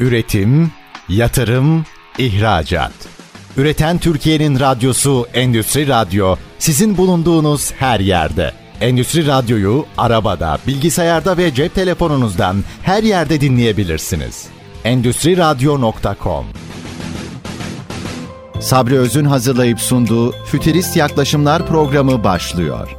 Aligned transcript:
Üretim, 0.00 0.70
yatırım, 1.08 1.84
ihracat. 2.18 2.92
Üreten 3.56 3.98
Türkiye'nin 3.98 4.60
radyosu 4.60 5.26
Endüstri 5.34 5.88
Radyo 5.88 6.36
sizin 6.58 6.96
bulunduğunuz 6.96 7.72
her 7.72 8.00
yerde. 8.00 8.52
Endüstri 8.80 9.26
Radyo'yu 9.26 9.86
arabada, 9.98 10.58
bilgisayarda 10.66 11.36
ve 11.36 11.54
cep 11.54 11.74
telefonunuzdan 11.74 12.56
her 12.82 13.02
yerde 13.02 13.40
dinleyebilirsiniz. 13.40 14.46
Endüstri 14.84 15.36
Radyo.com 15.36 16.46
Sabri 18.60 18.98
Öz'ün 18.98 19.24
hazırlayıp 19.24 19.80
sunduğu 19.80 20.32
Fütürist 20.32 20.96
Yaklaşımlar 20.96 21.66
programı 21.66 22.24
başlıyor. 22.24 22.96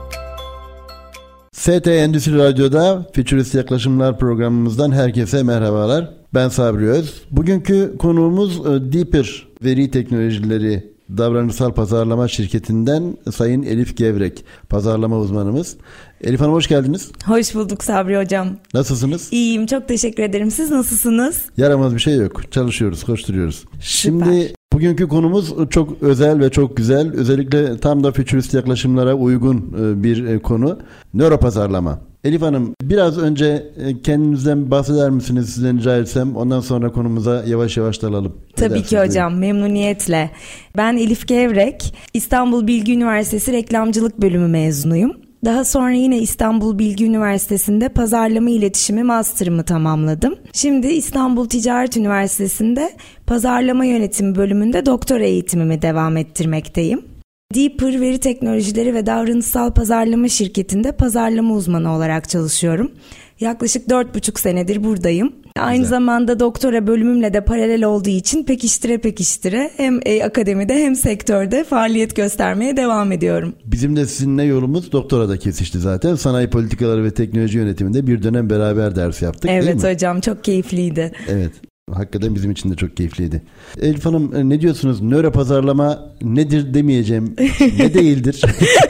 ST 1.51 1.87
Endüstri 1.87 2.37
Radyo'da 2.37 3.07
Futurist 3.15 3.55
Yaklaşımlar 3.55 4.19
programımızdan 4.19 4.91
herkese 4.91 5.43
merhabalar. 5.43 6.16
Ben 6.33 6.49
Sabri 6.49 6.89
Öz. 6.89 7.21
Bugünkü 7.31 7.95
konuğumuz 7.99 8.59
e, 8.59 8.93
Deeper 8.93 9.47
Veri 9.63 9.91
Teknolojileri 9.91 10.97
Davranışsal 11.17 11.73
Pazarlama 11.73 12.27
Şirketi'nden 12.27 13.17
Sayın 13.31 13.63
Elif 13.63 13.97
Gevrek, 13.97 14.45
pazarlama 14.69 15.19
uzmanımız. 15.19 15.77
Elif 16.21 16.41
Hanım 16.41 16.53
hoş 16.53 16.67
geldiniz. 16.67 17.11
Hoş 17.25 17.55
bulduk 17.55 17.83
Sabri 17.83 18.17
Hocam. 18.17 18.47
Nasılsınız? 18.73 19.27
İyiyim, 19.31 19.65
çok 19.65 19.87
teşekkür 19.87 20.23
ederim. 20.23 20.51
Siz 20.51 20.71
nasılsınız? 20.71 21.41
Yaramaz 21.57 21.95
bir 21.95 21.99
şey 21.99 22.15
yok. 22.15 22.51
Çalışıyoruz, 22.51 23.03
koşturuyoruz. 23.03 23.65
Şimdi 23.79 24.53
bugünkü 24.73 25.07
konumuz 25.07 25.53
çok 25.69 26.01
özel 26.01 26.39
ve 26.39 26.49
çok 26.49 26.77
güzel. 26.77 27.13
Özellikle 27.13 27.77
tam 27.77 28.03
da 28.03 28.11
fütürist 28.11 28.53
yaklaşımlara 28.53 29.13
uygun 29.13 29.57
e, 29.57 30.03
bir 30.03 30.25
e, 30.25 30.39
konu. 30.39 30.79
Nöro 31.13 31.39
pazarlama. 31.39 31.99
Elif 32.27 32.41
Hanım 32.41 32.75
biraz 32.81 33.17
önce 33.17 33.71
e, 33.77 34.01
kendinizden 34.01 34.71
bahseder 34.71 35.09
misiniz 35.09 35.49
sizden 35.49 35.77
rica 35.77 35.97
etsem 35.97 36.35
ondan 36.35 36.59
sonra 36.59 36.91
konumuza 36.91 37.43
yavaş 37.47 37.77
yavaş 37.77 38.01
dalalım. 38.01 38.35
Tabii 38.55 38.83
ki 38.83 38.99
hocam 38.99 39.31
buyurun. 39.31 39.39
memnuniyetle. 39.39 40.31
Ben 40.77 40.97
Elif 40.97 41.27
Gevrek, 41.27 41.95
İstanbul 42.13 42.67
Bilgi 42.67 42.93
Üniversitesi 42.93 43.51
Reklamcılık 43.51 44.21
Bölümü 44.21 44.47
mezunuyum. 44.47 45.11
Daha 45.45 45.65
sonra 45.65 45.91
yine 45.91 46.17
İstanbul 46.19 46.79
Bilgi 46.79 47.05
Üniversitesi'nde 47.05 47.89
pazarlama 47.89 48.49
iletişimi 48.49 49.03
master'ımı 49.03 49.63
tamamladım. 49.63 50.35
Şimdi 50.53 50.87
İstanbul 50.87 51.49
Ticaret 51.49 51.97
Üniversitesi'nde 51.97 52.89
pazarlama 53.27 53.85
yönetimi 53.85 54.35
bölümünde 54.35 54.85
doktora 54.85 55.23
eğitimimi 55.23 55.81
devam 55.81 56.17
ettirmekteyim. 56.17 57.16
Deeper 57.55 58.01
Veri 58.01 58.19
Teknolojileri 58.19 58.93
ve 58.93 59.05
Davranışsal 59.05 59.73
Pazarlama 59.73 60.27
Şirketi'nde 60.27 60.91
pazarlama 60.91 61.53
uzmanı 61.53 61.95
olarak 61.95 62.29
çalışıyorum. 62.29 62.91
Yaklaşık 63.39 63.89
dört 63.89 64.15
buçuk 64.15 64.39
senedir 64.39 64.83
buradayım. 64.83 65.33
Aynı 65.59 65.77
Güzel. 65.77 65.89
zamanda 65.89 66.39
doktora 66.39 66.87
bölümümle 66.87 67.33
de 67.33 67.45
paralel 67.45 67.83
olduğu 67.83 68.09
için 68.09 68.43
pekiştire 68.43 68.97
pekiştire 68.97 69.71
hem 69.77 69.99
e, 70.05 70.23
akademide 70.23 70.73
hem 70.73 70.95
sektörde 70.95 71.63
faaliyet 71.63 72.15
göstermeye 72.15 72.77
devam 72.77 73.11
ediyorum. 73.11 73.55
Bizim 73.65 73.95
de 73.95 74.05
sizinle 74.05 74.43
yolumuz 74.43 74.91
doktora 74.91 75.29
da 75.29 75.37
kesişti 75.39 75.79
zaten. 75.79 76.15
Sanayi 76.15 76.49
politikaları 76.49 77.03
ve 77.03 77.11
teknoloji 77.11 77.57
yönetiminde 77.57 78.07
bir 78.07 78.23
dönem 78.23 78.49
beraber 78.49 78.95
ders 78.95 79.21
yaptık 79.21 79.51
evet, 79.51 79.63
değil 79.63 79.75
mi? 79.75 79.81
Evet 79.83 79.95
hocam 79.95 80.21
çok 80.21 80.43
keyifliydi. 80.43 81.11
Evet. 81.27 81.51
Hakikaten 81.93 82.35
bizim 82.35 82.51
için 82.51 82.71
de 82.71 82.75
çok 82.75 82.97
keyifliydi. 82.97 83.41
Elif 83.81 84.05
Hanım 84.05 84.35
e, 84.35 84.49
ne 84.49 84.61
diyorsunuz? 84.61 85.01
Nöro 85.01 85.31
pazarlama 85.31 86.11
nedir 86.21 86.73
demeyeceğim. 86.73 87.35
ne 87.77 87.93
değildir? 87.93 88.41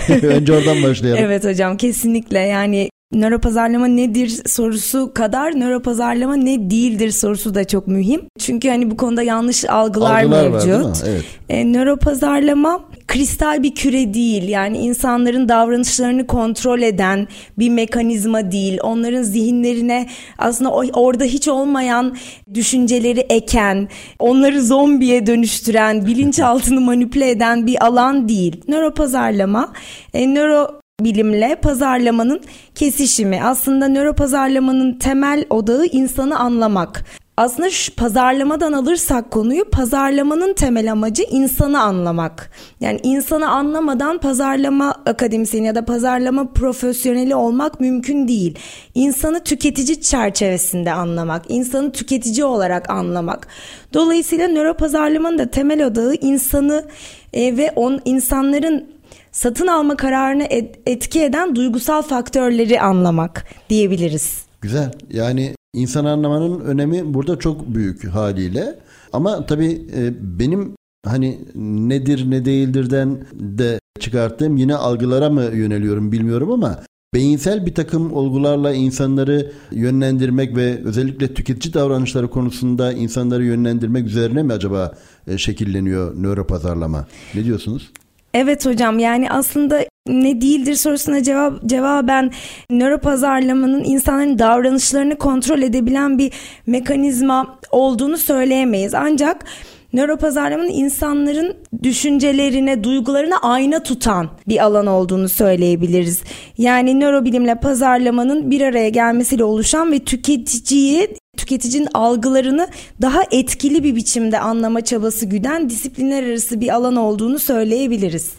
Önce 0.24 0.54
oradan 0.54 0.84
başlayalım. 0.84 1.24
Evet 1.24 1.46
hocam 1.46 1.78
kesinlikle 1.78 2.40
yani 2.40 2.90
Nöro 3.14 3.40
pazarlama 3.40 3.88
nedir 3.88 4.42
sorusu 4.46 5.12
kadar 5.14 5.52
nöro 5.60 5.82
pazarlama 5.82 6.36
ne 6.36 6.70
değildir 6.70 7.12
sorusu 7.12 7.56
da 7.56 7.64
çok 7.64 7.88
mühim. 7.88 8.22
Çünkü 8.40 8.70
hani 8.70 8.92
bu 8.92 8.98
konuda 8.98 9.24
yanlış 9.24 9.66
algılar, 9.70 10.24
algılar 10.24 10.50
mevcut. 10.50 10.86
Var, 10.86 11.08
evet. 11.08 11.24
E, 11.50 11.74
nöro 11.74 11.98
pazarlama 11.98 12.84
kristal 13.08 13.64
bir 13.64 13.76
küre 13.76 14.14
değil. 14.14 14.50
Yani 14.50 14.78
insanların 14.78 15.50
davranışlarını 15.50 16.28
kontrol 16.28 16.82
eden 16.82 17.28
bir 17.60 17.70
mekanizma 17.70 18.52
değil. 18.52 18.78
Onların 18.84 19.24
zihinlerine 19.24 20.10
aslında 20.38 20.72
orada 20.72 21.24
hiç 21.24 21.48
olmayan 21.48 22.18
düşünceleri 22.54 23.20
eken, 23.20 23.90
onları 24.20 24.62
zombiye 24.62 25.28
dönüştüren, 25.28 26.06
bilinçaltını 26.06 26.82
manipüle 26.82 27.30
eden 27.30 27.68
bir 27.68 27.86
alan 27.86 28.30
değil. 28.30 28.62
Nöro 28.68 28.94
pazarlama, 28.94 29.74
e, 30.14 30.34
nöro 30.34 30.82
bilimle 31.02 31.56
pazarlamanın 31.56 32.42
kesişimi. 32.76 33.44
Aslında 33.44 33.88
nöro 33.88 34.14
pazarlamanın 34.14 34.94
temel 34.94 35.46
odağı 35.50 35.86
insanı 35.86 36.40
anlamak. 36.40 37.06
Aslında 37.38 37.70
şu 37.70 37.96
pazarlamadan 37.96 38.74
alırsak 38.74 39.32
konuyu 39.32 39.70
pazarlamanın 39.70 40.54
temel 40.54 40.92
amacı 40.92 41.24
insanı 41.24 41.82
anlamak. 41.82 42.52
Yani 42.80 43.00
insanı 43.04 43.50
anlamadan 43.50 44.18
pazarlama 44.18 44.96
akademisyeni 45.06 45.66
ya 45.66 45.76
da 45.76 45.86
pazarlama 45.86 46.54
profesyoneli 46.54 47.36
olmak 47.36 47.80
mümkün 47.80 48.28
değil. 48.28 48.60
İnsanı 48.96 49.44
tüketici 49.44 50.02
çerçevesinde 50.02 50.92
anlamak, 50.92 51.46
insanı 51.50 51.92
tüketici 51.92 52.46
olarak 52.46 52.90
anlamak. 52.90 53.48
Dolayısıyla 53.94 54.48
nöro 54.48 54.74
pazarlamanın 54.74 55.38
da 55.38 55.52
temel 55.52 55.86
odağı 55.86 56.14
insanı 56.14 56.86
e, 57.34 57.58
ve 57.58 57.72
on 57.76 58.02
insanların 58.06 58.97
satın 59.38 59.68
alma 59.68 59.98
kararını 59.98 60.44
etki 60.86 61.24
eden 61.24 61.56
duygusal 61.56 62.02
faktörleri 62.02 62.82
anlamak 62.82 63.46
diyebiliriz. 63.70 64.46
Güzel. 64.62 64.92
Yani 65.12 65.56
insan 65.74 66.06
anlamanın 66.06 66.60
önemi 66.60 67.14
burada 67.14 67.40
çok 67.40 67.76
büyük 67.76 68.08
haliyle. 68.08 68.80
Ama 69.14 69.46
tabii 69.46 69.82
e, 69.96 70.14
benim 70.40 70.76
hani 71.06 71.40
nedir 71.56 72.32
ne 72.32 72.46
değildirden 72.46 73.18
de 73.34 73.80
çıkarttığım 74.00 74.58
yine 74.58 74.76
algılara 74.76 75.30
mı 75.30 75.44
yöneliyorum 75.44 76.12
bilmiyorum 76.12 76.52
ama 76.52 76.84
beyinsel 77.14 77.66
bir 77.66 77.76
takım 77.76 78.14
olgularla 78.14 78.74
insanları 78.74 79.52
yönlendirmek 79.72 80.56
ve 80.56 80.82
özellikle 80.84 81.34
tüketici 81.34 81.74
davranışları 81.74 82.30
konusunda 82.30 82.92
insanları 82.94 83.46
yönlendirmek 83.46 84.08
üzerine 84.08 84.44
mi 84.44 84.54
acaba 84.54 84.98
e, 85.28 85.38
şekilleniyor 85.38 86.24
nöro 86.24 86.48
pazarlama? 86.48 87.08
Ne 87.36 87.46
diyorsunuz? 87.46 87.92
Evet 88.38 88.66
hocam 88.66 89.00
yani 89.00 89.30
aslında 89.30 89.86
ne 90.08 90.42
değildir 90.42 90.76
sorusuna 90.76 91.24
cevap 91.24 91.66
cevaben 91.66 92.32
nöro 92.70 92.98
pazarlamanın 92.98 93.84
insanların 93.84 94.40
davranışlarını 94.40 95.16
kontrol 95.16 95.62
edebilen 95.62 96.18
bir 96.18 96.34
mekanizma 96.68 97.60
olduğunu 97.72 98.18
söyleyemeyiz. 98.18 98.94
Ancak 98.94 99.46
nöro 99.94 100.18
pazarlamanın 100.18 100.70
insanların 100.70 101.56
düşüncelerine, 101.84 102.84
duygularına 102.84 103.38
ayna 103.42 103.84
tutan 103.84 104.30
bir 104.48 104.64
alan 104.64 104.88
olduğunu 104.88 105.30
söyleyebiliriz. 105.30 106.24
Yani 106.58 107.00
nörobilimle 107.00 107.56
pazarlamanın 107.56 108.52
bir 108.52 108.62
araya 108.62 108.90
gelmesiyle 108.90 109.44
oluşan 109.44 109.92
ve 109.92 110.00
tüketiciyi 110.00 111.08
tüketicinin 111.38 111.88
algılarını 111.94 112.68
daha 113.02 113.24
etkili 113.32 113.84
bir 113.84 113.96
biçimde 113.96 114.40
anlama 114.40 114.82
çabası 114.82 115.26
güden 115.26 115.70
disiplinler 115.70 116.24
arası 116.24 116.62
bir 116.62 116.76
alan 116.76 116.96
olduğunu 116.96 117.40
söyleyebiliriz. 117.40 118.34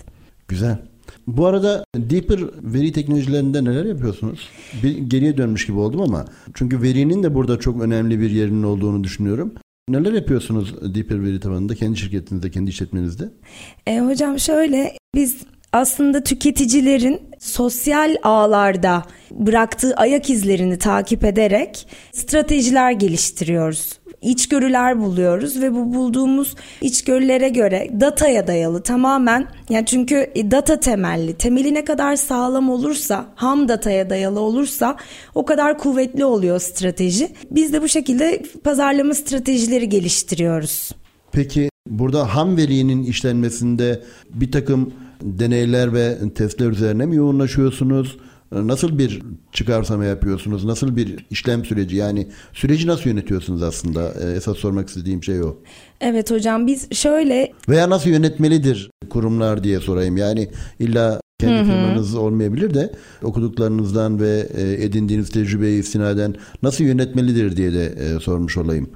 Güzel. 0.48 0.78
Bu 1.26 1.46
arada 1.46 1.84
Deeper 1.96 2.40
veri 2.62 2.92
teknolojilerinde 2.92 3.64
neler 3.64 3.84
yapıyorsunuz? 3.84 4.48
Bir 4.82 4.98
geriye 4.98 5.36
dönmüş 5.36 5.66
gibi 5.66 5.78
oldum 5.78 6.00
ama 6.00 6.24
çünkü 6.54 6.82
verinin 6.82 7.22
de 7.22 7.34
burada 7.34 7.58
çok 7.58 7.82
önemli 7.82 8.20
bir 8.20 8.30
yerinin 8.30 8.62
olduğunu 8.62 9.04
düşünüyorum. 9.04 9.54
Neler 9.88 10.12
yapıyorsunuz 10.12 10.94
Deeper 10.94 11.24
veri 11.24 11.40
tabanında 11.40 11.74
kendi 11.74 11.98
şirketinizde, 11.98 12.50
kendi 12.50 12.70
işletmenizde? 12.70 13.28
E, 13.86 14.00
hocam 14.00 14.38
şöyle 14.38 14.92
biz 15.14 15.36
aslında 15.72 16.24
tüketicilerin 16.24 17.20
sosyal 17.38 18.16
ağlarda 18.22 19.02
bıraktığı 19.30 19.94
ayak 19.94 20.30
izlerini 20.30 20.78
takip 20.78 21.24
ederek 21.24 21.88
stratejiler 22.12 22.92
geliştiriyoruz. 22.92 23.98
İçgörüler 24.22 25.00
buluyoruz 25.00 25.60
ve 25.60 25.74
bu 25.74 25.94
bulduğumuz 25.94 26.54
içgörülere 26.80 27.48
göre 27.48 27.90
dataya 28.00 28.46
dayalı 28.46 28.82
tamamen 28.82 29.46
yani 29.70 29.86
çünkü 29.86 30.32
data 30.50 30.80
temelli 30.80 31.34
temeli 31.34 31.74
ne 31.74 31.84
kadar 31.84 32.16
sağlam 32.16 32.70
olursa 32.70 33.26
ham 33.34 33.68
dataya 33.68 34.10
dayalı 34.10 34.40
olursa 34.40 34.96
o 35.34 35.44
kadar 35.44 35.78
kuvvetli 35.78 36.24
oluyor 36.24 36.60
strateji. 36.60 37.28
Biz 37.50 37.72
de 37.72 37.82
bu 37.82 37.88
şekilde 37.88 38.42
pazarlama 38.64 39.14
stratejileri 39.14 39.88
geliştiriyoruz. 39.88 40.90
Peki 41.32 41.70
burada 41.90 42.34
ham 42.34 42.56
verinin 42.56 43.02
işlenmesinde 43.02 44.02
bir 44.30 44.52
takım 44.52 44.92
deneyler 45.22 45.94
ve 45.94 46.18
testler 46.34 46.70
üzerine 46.70 47.06
mi 47.06 47.16
yoğunlaşıyorsunuz? 47.16 48.16
Nasıl 48.52 48.98
bir 48.98 49.22
çıkarsama 49.52 50.04
yapıyorsunuz? 50.04 50.64
Nasıl 50.64 50.96
bir 50.96 51.26
işlem 51.30 51.64
süreci? 51.64 51.96
Yani 51.96 52.28
süreci 52.52 52.86
nasıl 52.86 53.10
yönetiyorsunuz 53.10 53.62
aslında? 53.62 54.12
Ee, 54.22 54.30
esas 54.36 54.56
sormak 54.56 54.88
istediğim 54.88 55.24
şey 55.24 55.42
o. 55.42 55.56
Evet 56.00 56.30
hocam 56.30 56.66
biz 56.66 56.88
şöyle... 56.92 57.52
Veya 57.68 57.90
nasıl 57.90 58.10
yönetmelidir 58.10 58.90
kurumlar 59.10 59.64
diye 59.64 59.80
sorayım. 59.80 60.16
Yani 60.16 60.48
illa 60.78 61.20
kendi 61.40 61.70
firmanız 61.70 62.14
olmayabilir 62.14 62.74
de 62.74 62.92
okuduklarınızdan 63.22 64.20
ve 64.20 64.48
e, 64.56 64.84
edindiğiniz 64.84 65.30
tecrübeyi 65.30 65.80
istinaden 65.80 66.34
nasıl 66.62 66.84
yönetmelidir 66.84 67.56
diye 67.56 67.72
de 67.72 67.84
e, 67.86 68.20
sormuş 68.20 68.56
olayım. 68.56 68.90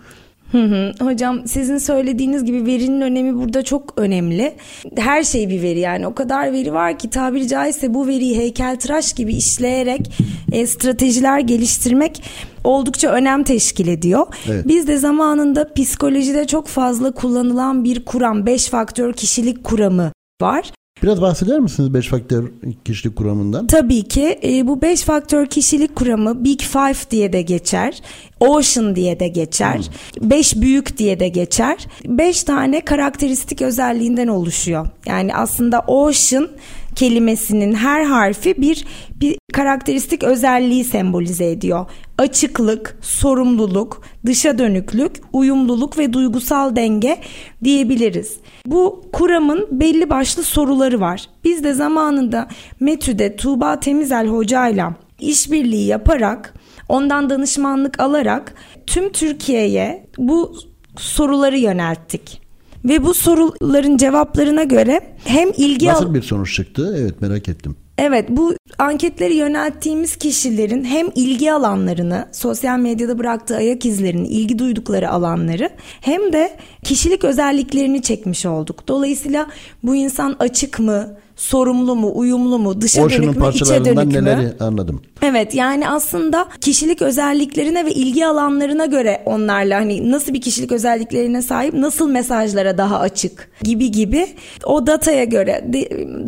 Hı 0.52 0.64
hı. 0.64 0.92
Hocam 1.00 1.48
sizin 1.48 1.78
söylediğiniz 1.78 2.44
gibi 2.44 2.66
verinin 2.66 3.00
önemi 3.00 3.38
burada 3.38 3.62
çok 3.62 3.94
önemli. 3.96 4.54
Her 4.96 5.22
şey 5.22 5.48
bir 5.48 5.62
veri 5.62 5.78
yani 5.78 6.06
o 6.06 6.14
kadar 6.14 6.52
veri 6.52 6.72
var 6.72 6.98
ki 6.98 7.10
tabiri 7.10 7.48
caizse 7.48 7.94
bu 7.94 8.06
veriyi 8.06 8.38
heykeltıraş 8.38 9.12
gibi 9.12 9.32
işleyerek 9.34 10.10
e, 10.52 10.66
stratejiler 10.66 11.40
geliştirmek 11.40 12.22
oldukça 12.64 13.08
önem 13.08 13.44
teşkil 13.44 13.88
ediyor. 13.88 14.26
Evet. 14.48 14.68
Biz 14.68 14.86
de 14.86 14.98
zamanında 14.98 15.74
psikolojide 15.74 16.46
çok 16.46 16.66
fazla 16.66 17.10
kullanılan 17.10 17.84
bir 17.84 18.04
kuram 18.04 18.46
5 18.46 18.68
faktör 18.68 19.12
kişilik 19.12 19.64
kuramı 19.64 20.12
var. 20.42 20.72
Biraz 21.02 21.20
bahseder 21.20 21.60
misiniz 21.60 21.94
5 21.94 22.08
faktör 22.08 22.50
kişilik 22.84 23.16
kuramından? 23.16 23.66
Tabii 23.66 24.02
ki. 24.02 24.38
E, 24.44 24.66
bu 24.66 24.82
5 24.82 25.02
faktör 25.02 25.46
kişilik 25.46 25.96
kuramı 25.96 26.44
Big 26.44 26.60
Five 26.60 27.10
diye 27.10 27.32
de 27.32 27.42
geçer. 27.42 28.00
Ocean 28.40 28.96
diye 28.96 29.20
de 29.20 29.28
geçer. 29.28 29.90
5 30.20 30.54
hmm. 30.54 30.62
büyük 30.62 30.98
diye 30.98 31.20
de 31.20 31.28
geçer. 31.28 31.76
5 32.04 32.42
tane 32.42 32.80
karakteristik 32.80 33.62
özelliğinden 33.62 34.28
oluşuyor. 34.28 34.86
Yani 35.06 35.34
aslında 35.34 35.80
Ocean 35.80 36.48
kelimesinin 36.96 37.74
her 37.74 38.04
harfi 38.04 38.62
bir 38.62 38.84
bir 39.20 39.38
karakteristik 39.52 40.22
özelliği 40.22 40.84
sembolize 40.84 41.50
ediyor. 41.50 41.86
Açıklık, 42.18 42.98
sorumluluk, 43.00 44.02
dışa 44.26 44.58
dönüklük, 44.58 45.12
uyumluluk 45.32 45.98
ve 45.98 46.12
duygusal 46.12 46.76
denge 46.76 47.18
diyebiliriz. 47.64 48.36
Bu 48.66 49.04
kuramın 49.12 49.68
belli 49.70 50.10
başlı 50.10 50.42
soruları 50.42 51.00
var. 51.00 51.28
Biz 51.44 51.64
de 51.64 51.72
zamanında 51.72 52.48
Metü'de 52.80 53.36
Tuğba 53.36 53.80
Temizel 53.80 54.28
hocayla 54.28 54.94
işbirliği 55.20 55.86
yaparak 55.86 56.54
ondan 56.88 57.30
danışmanlık 57.30 58.00
alarak 58.00 58.54
tüm 58.86 59.12
Türkiye'ye 59.12 60.06
bu 60.18 60.56
soruları 60.98 61.58
yönelttik. 61.58 62.41
Ve 62.84 63.04
bu 63.04 63.14
soruların 63.14 63.96
cevaplarına 63.96 64.62
göre 64.62 65.00
hem 65.24 65.48
ilgi 65.56 65.86
Nasıl 65.86 66.14
bir 66.14 66.22
sonuç 66.22 66.54
çıktı? 66.54 66.96
Evet 66.98 67.20
merak 67.20 67.48
ettim. 67.48 67.76
Evet 67.98 68.26
bu 68.28 68.54
anketleri 68.78 69.34
yönelttiğimiz 69.34 70.16
kişilerin 70.16 70.84
hem 70.84 71.06
ilgi 71.14 71.52
alanlarını, 71.52 72.28
sosyal 72.32 72.78
medyada 72.78 73.18
bıraktığı 73.18 73.56
ayak 73.56 73.86
izlerini, 73.86 74.28
ilgi 74.28 74.58
duydukları 74.58 75.10
alanları 75.10 75.70
hem 76.00 76.32
de 76.32 76.56
kişilik 76.84 77.24
özelliklerini 77.24 78.02
çekmiş 78.02 78.46
olduk. 78.46 78.88
Dolayısıyla 78.88 79.46
bu 79.82 79.96
insan 79.96 80.36
açık 80.38 80.78
mı, 80.78 81.16
sorumlu 81.42 81.96
mu, 81.96 82.12
uyumlu 82.14 82.58
mu, 82.58 82.80
dışa 82.80 83.02
Ocean'ın 83.02 83.26
dönük 83.26 83.38
mü, 83.40 83.48
içe 83.54 83.84
dönük 83.84 84.06
mü? 84.06 84.12
neleri 84.12 84.52
anladım. 84.60 85.02
Evet 85.22 85.54
yani 85.54 85.88
aslında 85.88 86.48
kişilik 86.60 87.02
özelliklerine 87.02 87.86
ve 87.86 87.92
ilgi 87.92 88.26
alanlarına 88.26 88.86
göre 88.86 89.22
onlarla 89.26 89.76
hani 89.76 90.10
nasıl 90.10 90.34
bir 90.34 90.40
kişilik 90.40 90.72
özelliklerine 90.72 91.42
sahip, 91.42 91.74
nasıl 91.74 92.08
mesajlara 92.08 92.78
daha 92.78 92.98
açık 92.98 93.50
gibi 93.62 93.90
gibi 93.90 94.26
o 94.64 94.86
dataya 94.86 95.24
göre 95.24 95.70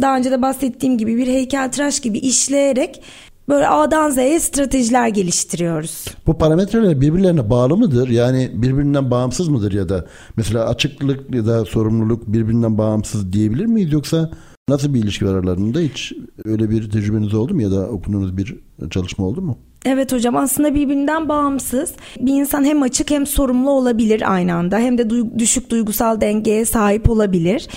daha 0.02 0.16
önce 0.16 0.30
de 0.30 0.42
bahsettiğim 0.42 0.98
gibi 0.98 1.16
bir 1.16 1.26
heykeltıraş 1.26 2.00
gibi 2.00 2.18
işleyerek 2.18 3.02
böyle 3.48 3.68
A'dan 3.68 4.10
Z'ye 4.10 4.40
stratejiler 4.40 5.08
geliştiriyoruz. 5.08 6.04
Bu 6.26 6.38
parametreler 6.38 7.00
birbirlerine 7.00 7.50
bağlı 7.50 7.76
mıdır? 7.76 8.08
Yani 8.08 8.50
birbirinden 8.54 9.10
bağımsız 9.10 9.48
mıdır 9.48 9.72
ya 9.72 9.88
da 9.88 10.04
mesela 10.36 10.68
açıklık 10.68 11.34
ya 11.34 11.46
da 11.46 11.64
sorumluluk 11.64 12.32
birbirinden 12.32 12.78
bağımsız 12.78 13.32
diyebilir 13.32 13.66
miyiz 13.66 13.92
yoksa 13.92 14.30
Nasıl 14.68 14.94
bir 14.94 15.02
ilişki 15.02 15.26
var 15.26 15.34
aralarında? 15.34 15.78
Hiç 15.80 16.12
öyle 16.44 16.70
bir 16.70 16.90
tecrübeniz 16.90 17.34
oldu 17.34 17.54
mu 17.54 17.62
ya 17.62 17.70
da 17.70 17.88
okuduğunuz 17.88 18.36
bir 18.36 18.56
çalışma 18.90 19.26
oldu 19.26 19.42
mu? 19.42 19.58
Evet 19.86 20.12
hocam 20.12 20.36
aslında 20.36 20.74
birbirinden 20.74 21.28
bağımsız. 21.28 21.92
Bir 22.20 22.32
insan 22.32 22.64
hem 22.64 22.82
açık 22.82 23.10
hem 23.10 23.26
sorumlu 23.26 23.70
olabilir 23.70 24.32
aynı 24.32 24.54
anda. 24.54 24.78
Hem 24.78 24.98
de 24.98 25.02
duy- 25.02 25.38
düşük 25.38 25.70
duygusal 25.70 26.20
dengeye 26.20 26.64
sahip 26.64 27.10
olabilir. 27.10 27.68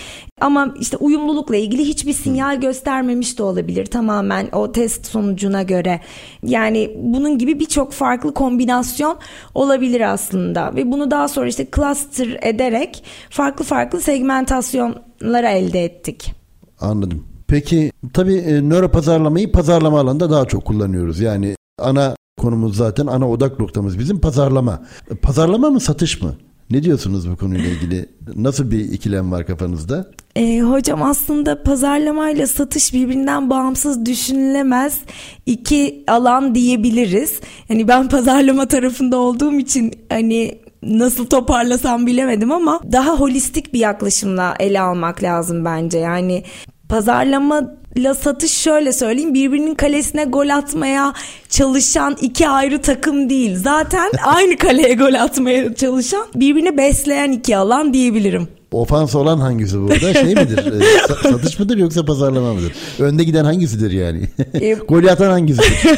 Ama 0.42 0.74
işte 0.80 0.98
uyumlulukla 0.98 1.56
ilgili 1.56 1.86
hiçbir 1.86 2.14
sinyal 2.14 2.62
göstermemiş 2.62 3.38
de 3.40 3.44
olabilir 3.44 3.86
tamamen 3.86 4.50
o 4.52 4.72
test 4.72 5.06
sonucuna 5.06 5.64
göre. 5.64 6.02
Yani 6.44 6.92
bunun 7.04 7.38
gibi 7.38 7.60
birçok 7.60 7.92
farklı 7.94 8.34
kombinasyon 8.34 9.18
olabilir 9.56 10.02
aslında. 10.14 10.76
Ve 10.76 10.92
bunu 10.92 11.12
daha 11.12 11.28
sonra 11.28 11.48
işte 11.48 11.68
cluster 11.76 12.40
ederek 12.42 13.04
farklı 13.30 13.66
farklı 13.66 14.02
segmentasyonlara 14.02 15.50
elde 15.50 15.84
ettik. 15.84 16.37
Anladım. 16.80 17.24
Peki 17.48 17.92
tabii 18.14 18.36
e, 18.36 18.62
nöro 18.62 18.92
pazarlamayı 18.92 19.52
pazarlama 19.52 20.00
alanında 20.00 20.30
daha 20.30 20.46
çok 20.46 20.66
kullanıyoruz. 20.66 21.20
Yani 21.20 21.56
ana 21.80 22.16
konumuz 22.38 22.78
zaten 22.78 23.08
ana 23.08 23.30
odak 23.30 23.60
noktamız 23.60 24.00
bizim 24.00 24.20
pazarlama. 24.20 24.82
E, 25.12 25.16
pazarlama 25.16 25.70
mı 25.70 25.80
satış 25.80 26.22
mı? 26.22 26.36
Ne 26.72 26.84
diyorsunuz 26.84 27.30
bu 27.30 27.36
konuyla 27.36 27.70
ilgili? 27.70 28.10
Nasıl 28.36 28.72
bir 28.72 28.80
ikilem 28.80 29.32
var 29.32 29.46
kafanızda? 29.46 30.12
E, 30.36 30.62
hocam 30.62 31.04
aslında 31.04 31.64
pazarlamayla 31.64 32.48
satış 32.48 32.94
birbirinden 32.94 33.50
bağımsız 33.50 34.06
düşünülemez 34.06 35.00
iki 35.46 36.04
alan 36.08 36.56
diyebiliriz. 36.56 37.40
Yani 37.70 37.88
ben 37.88 38.10
pazarlama 38.10 38.68
tarafında 38.68 39.18
olduğum 39.18 39.54
için 39.54 39.94
hani 40.10 40.60
nasıl 40.84 41.26
toparlasam 41.26 42.08
bilemedim 42.08 42.52
ama 42.52 42.80
daha 42.92 43.16
holistik 43.20 43.74
bir 43.74 43.80
yaklaşımla 43.80 44.56
ele 44.60 44.82
almak 44.82 45.24
lazım 45.24 45.66
bence. 45.66 45.98
Yani 45.98 46.44
pazarlama 46.90 47.62
la 47.98 48.14
satış 48.14 48.52
şöyle 48.52 48.94
söyleyeyim 48.94 49.34
birbirinin 49.34 49.76
kalesine 49.76 50.24
gol 50.26 50.50
atmaya 50.50 51.14
çalışan 51.50 52.18
iki 52.22 52.50
ayrı 52.50 52.82
takım 52.82 53.30
değil. 53.30 53.56
Zaten 53.58 54.12
aynı 54.26 54.58
kaleye 54.58 54.94
gol 54.94 55.14
atmaya 55.14 55.76
çalışan 55.76 56.26
birbirini 56.36 56.78
besleyen 56.78 57.32
iki 57.32 57.58
alan 57.58 57.94
diyebilirim. 57.94 58.48
Ofans 58.72 59.16
olan 59.16 59.38
hangisi 59.38 59.80
burada? 59.82 60.14
Şey 60.14 60.36
midir? 60.36 60.58
E, 61.28 61.30
satış 61.30 61.60
mıdır 61.60 61.78
yoksa 61.78 62.06
pazarlama 62.06 62.54
mıdır? 62.54 62.74
Önde 63.00 63.24
giden 63.24 63.46
hangisidir 63.46 63.92
yani? 63.92 64.22
E, 64.54 64.74
Gol 64.90 65.04
atan 65.06 65.32
hangisidir? 65.32 65.96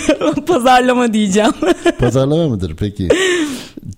pazarlama 0.48 1.14
diyeceğim. 1.14 1.52
pazarlama 2.00 2.48
mıdır 2.48 2.76
peki? 2.80 3.08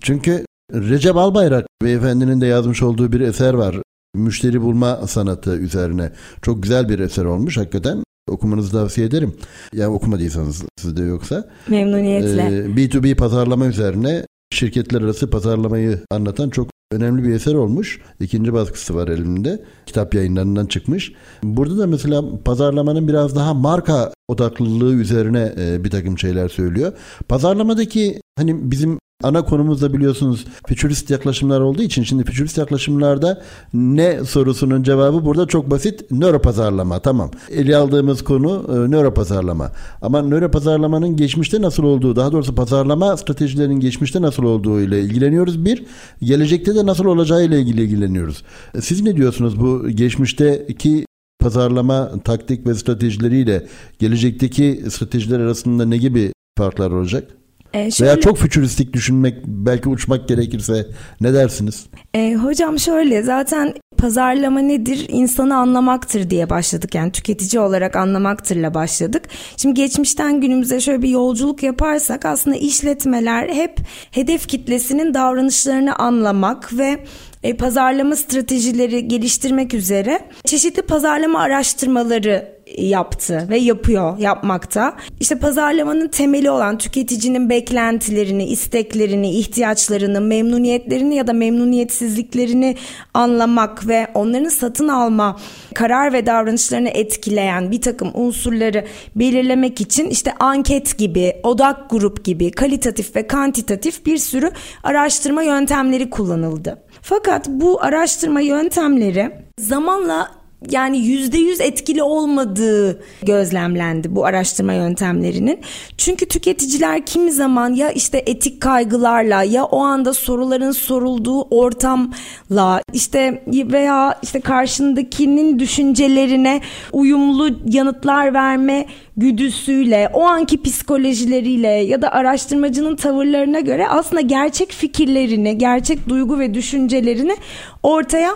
Çünkü 0.00 0.44
Recep 0.72 1.16
Albayrak 1.16 1.66
beyefendinin 1.82 2.40
de 2.40 2.46
yazmış 2.46 2.82
olduğu 2.82 3.12
bir 3.12 3.20
eser 3.20 3.54
var. 3.54 3.76
Müşteri 4.14 4.62
bulma 4.62 5.06
sanatı 5.06 5.56
üzerine. 5.56 6.12
Çok 6.42 6.62
güzel 6.62 6.88
bir 6.88 6.98
eser 6.98 7.24
olmuş 7.24 7.56
hakikaten. 7.56 8.04
Okumanızı 8.28 8.72
tavsiye 8.72 9.06
ederim. 9.06 9.34
Yani 9.74 9.94
okumadıysanız 9.94 10.64
sizde 10.76 11.02
yoksa. 11.02 11.48
Memnuniyetle. 11.68 12.42
Ee, 12.42 12.64
B2B 12.64 13.14
pazarlama 13.14 13.66
üzerine 13.66 14.26
şirketler 14.50 15.02
arası 15.02 15.30
pazarlamayı 15.30 15.98
anlatan 16.10 16.50
çok 16.50 16.68
önemli 16.92 17.24
bir 17.24 17.34
eser 17.34 17.54
olmuş. 17.54 18.00
İkinci 18.20 18.52
baskısı 18.52 18.94
var 18.94 19.08
elimde. 19.08 19.64
Kitap 19.86 20.14
yayınlarından 20.14 20.66
çıkmış. 20.66 21.12
Burada 21.42 21.78
da 21.78 21.86
mesela 21.86 22.22
pazarlamanın 22.44 23.08
biraz 23.08 23.36
daha 23.36 23.54
marka 23.54 24.12
odaklılığı 24.28 24.94
üzerine 24.94 25.54
e, 25.58 25.84
bir 25.84 25.90
takım 25.90 26.18
şeyler 26.18 26.48
söylüyor. 26.48 26.92
Pazarlamadaki 27.28 28.20
hani 28.38 28.70
bizim 28.70 28.98
Ana 29.22 29.44
konumuz 29.44 29.82
da 29.82 29.92
biliyorsunuz 29.92 30.44
fütürist 30.66 31.10
yaklaşımlar 31.10 31.60
olduğu 31.60 31.82
için 31.82 32.02
şimdi 32.02 32.24
fütürist 32.24 32.58
yaklaşımlarda 32.58 33.42
ne 33.74 34.24
sorusunun 34.24 34.82
cevabı 34.82 35.24
burada 35.24 35.46
çok 35.46 35.70
basit. 35.70 36.10
Nöro 36.10 36.38
pazarlama 36.38 36.98
tamam. 36.98 37.30
Ele 37.50 37.76
aldığımız 37.76 38.24
konu 38.24 38.66
e, 38.68 38.90
nöro 38.90 39.14
pazarlama. 39.14 39.70
Ama 40.02 40.22
nöro 40.22 40.50
pazarlamanın 40.50 41.16
geçmişte 41.16 41.62
nasıl 41.62 41.82
olduğu 41.82 42.16
daha 42.16 42.32
doğrusu 42.32 42.54
pazarlama 42.54 43.16
stratejilerinin 43.16 43.80
geçmişte 43.80 44.22
nasıl 44.22 44.42
olduğu 44.42 44.80
ile 44.80 45.00
ilgileniyoruz. 45.00 45.64
Bir, 45.64 45.84
gelecekte 46.22 46.74
de 46.74 46.86
nasıl 46.86 47.04
olacağı 47.04 47.44
ile 47.44 47.60
ilgili 47.60 47.82
ilgileniyoruz. 47.82 48.42
E, 48.74 48.80
siz 48.80 49.02
ne 49.02 49.16
diyorsunuz 49.16 49.60
bu 49.60 49.88
geçmişteki 49.88 51.06
pazarlama 51.40 52.12
taktik 52.24 52.66
ve 52.66 52.74
stratejileriyle 52.74 53.66
gelecekteki 53.98 54.84
stratejiler 54.90 55.40
arasında 55.40 55.84
ne 55.84 55.96
gibi 55.96 56.32
farklar 56.58 56.90
olacak? 56.90 57.41
E, 57.74 57.90
şöyle, 57.90 58.10
Veya 58.10 58.20
çok 58.20 58.38
fütüristik 58.38 58.92
düşünmek 58.92 59.34
belki 59.46 59.88
uçmak 59.88 60.28
gerekirse 60.28 60.86
ne 61.20 61.34
dersiniz? 61.34 61.86
E, 62.14 62.34
hocam 62.34 62.78
şöyle 62.78 63.22
zaten 63.22 63.74
pazarlama 63.96 64.60
nedir 64.60 65.06
insanı 65.08 65.56
anlamaktır 65.56 66.30
diye 66.30 66.50
başladık 66.50 66.94
yani 66.94 67.12
tüketici 67.12 67.60
olarak 67.60 67.96
anlamaktırla 67.96 68.74
başladık. 68.74 69.22
Şimdi 69.56 69.74
geçmişten 69.74 70.40
günümüze 70.40 70.80
şöyle 70.80 71.02
bir 71.02 71.08
yolculuk 71.08 71.62
yaparsak 71.62 72.24
aslında 72.24 72.56
işletmeler 72.56 73.48
hep 73.48 73.78
hedef 74.10 74.48
kitlesinin 74.48 75.14
davranışlarını 75.14 75.96
anlamak 75.96 76.78
ve 76.78 77.04
e, 77.42 77.56
pazarlama 77.56 78.16
stratejileri 78.16 79.08
geliştirmek 79.08 79.74
üzere 79.74 80.20
çeşitli 80.44 80.82
pazarlama 80.82 81.40
araştırmaları 81.40 82.61
yaptı 82.78 83.46
ve 83.50 83.58
yapıyor, 83.58 84.18
yapmakta. 84.18 84.96
İşte 85.20 85.38
pazarlamanın 85.38 86.08
temeli 86.08 86.50
olan 86.50 86.78
tüketicinin 86.78 87.50
beklentilerini, 87.50 88.44
isteklerini, 88.44 89.30
ihtiyaçlarını, 89.30 90.20
memnuniyetlerini 90.20 91.14
ya 91.14 91.26
da 91.26 91.32
memnuniyetsizliklerini 91.32 92.76
anlamak 93.14 93.88
ve 93.88 94.06
onların 94.14 94.48
satın 94.48 94.88
alma 94.88 95.36
karar 95.74 96.12
ve 96.12 96.26
davranışlarını 96.26 96.88
etkileyen 96.88 97.70
bir 97.70 97.80
takım 97.80 98.10
unsurları 98.14 98.84
belirlemek 99.16 99.80
için 99.80 100.10
işte 100.10 100.34
anket 100.40 100.98
gibi, 100.98 101.32
odak 101.42 101.90
grup 101.90 102.24
gibi 102.24 102.50
kalitatif 102.50 103.16
ve 103.16 103.26
kantitatif 103.26 104.06
bir 104.06 104.18
sürü 104.18 104.50
araştırma 104.82 105.42
yöntemleri 105.42 106.10
kullanıldı. 106.10 106.82
Fakat 107.02 107.48
bu 107.48 107.82
araştırma 107.82 108.40
yöntemleri 108.40 109.30
zamanla 109.58 110.41
yani 110.70 110.98
yüzde 110.98 111.38
yüz 111.38 111.60
etkili 111.60 112.02
olmadığı 112.02 113.02
gözlemlendi 113.22 114.16
bu 114.16 114.24
araştırma 114.24 114.72
yöntemlerinin. 114.72 115.60
Çünkü 115.96 116.28
tüketiciler 116.28 117.06
kimi 117.06 117.32
zaman 117.32 117.74
ya 117.74 117.90
işte 117.90 118.22
etik 118.26 118.60
kaygılarla 118.60 119.42
ya 119.42 119.64
o 119.64 119.80
anda 119.80 120.14
soruların 120.14 120.72
sorulduğu 120.72 121.42
ortamla 121.42 122.82
işte 122.92 123.44
veya 123.46 124.18
işte 124.22 124.40
karşındakinin 124.40 125.58
düşüncelerine 125.58 126.60
uyumlu 126.92 127.50
yanıtlar 127.66 128.34
verme 128.34 128.86
güdüsüyle, 129.16 130.10
o 130.12 130.22
anki 130.22 130.62
psikolojileriyle 130.62 131.68
ya 131.68 132.02
da 132.02 132.12
araştırmacının 132.12 132.96
tavırlarına 132.96 133.60
göre 133.60 133.88
aslında 133.88 134.20
gerçek 134.20 134.72
fikirlerini, 134.72 135.58
gerçek 135.58 136.08
duygu 136.08 136.38
ve 136.38 136.54
düşüncelerini 136.54 137.36
ortaya 137.82 138.30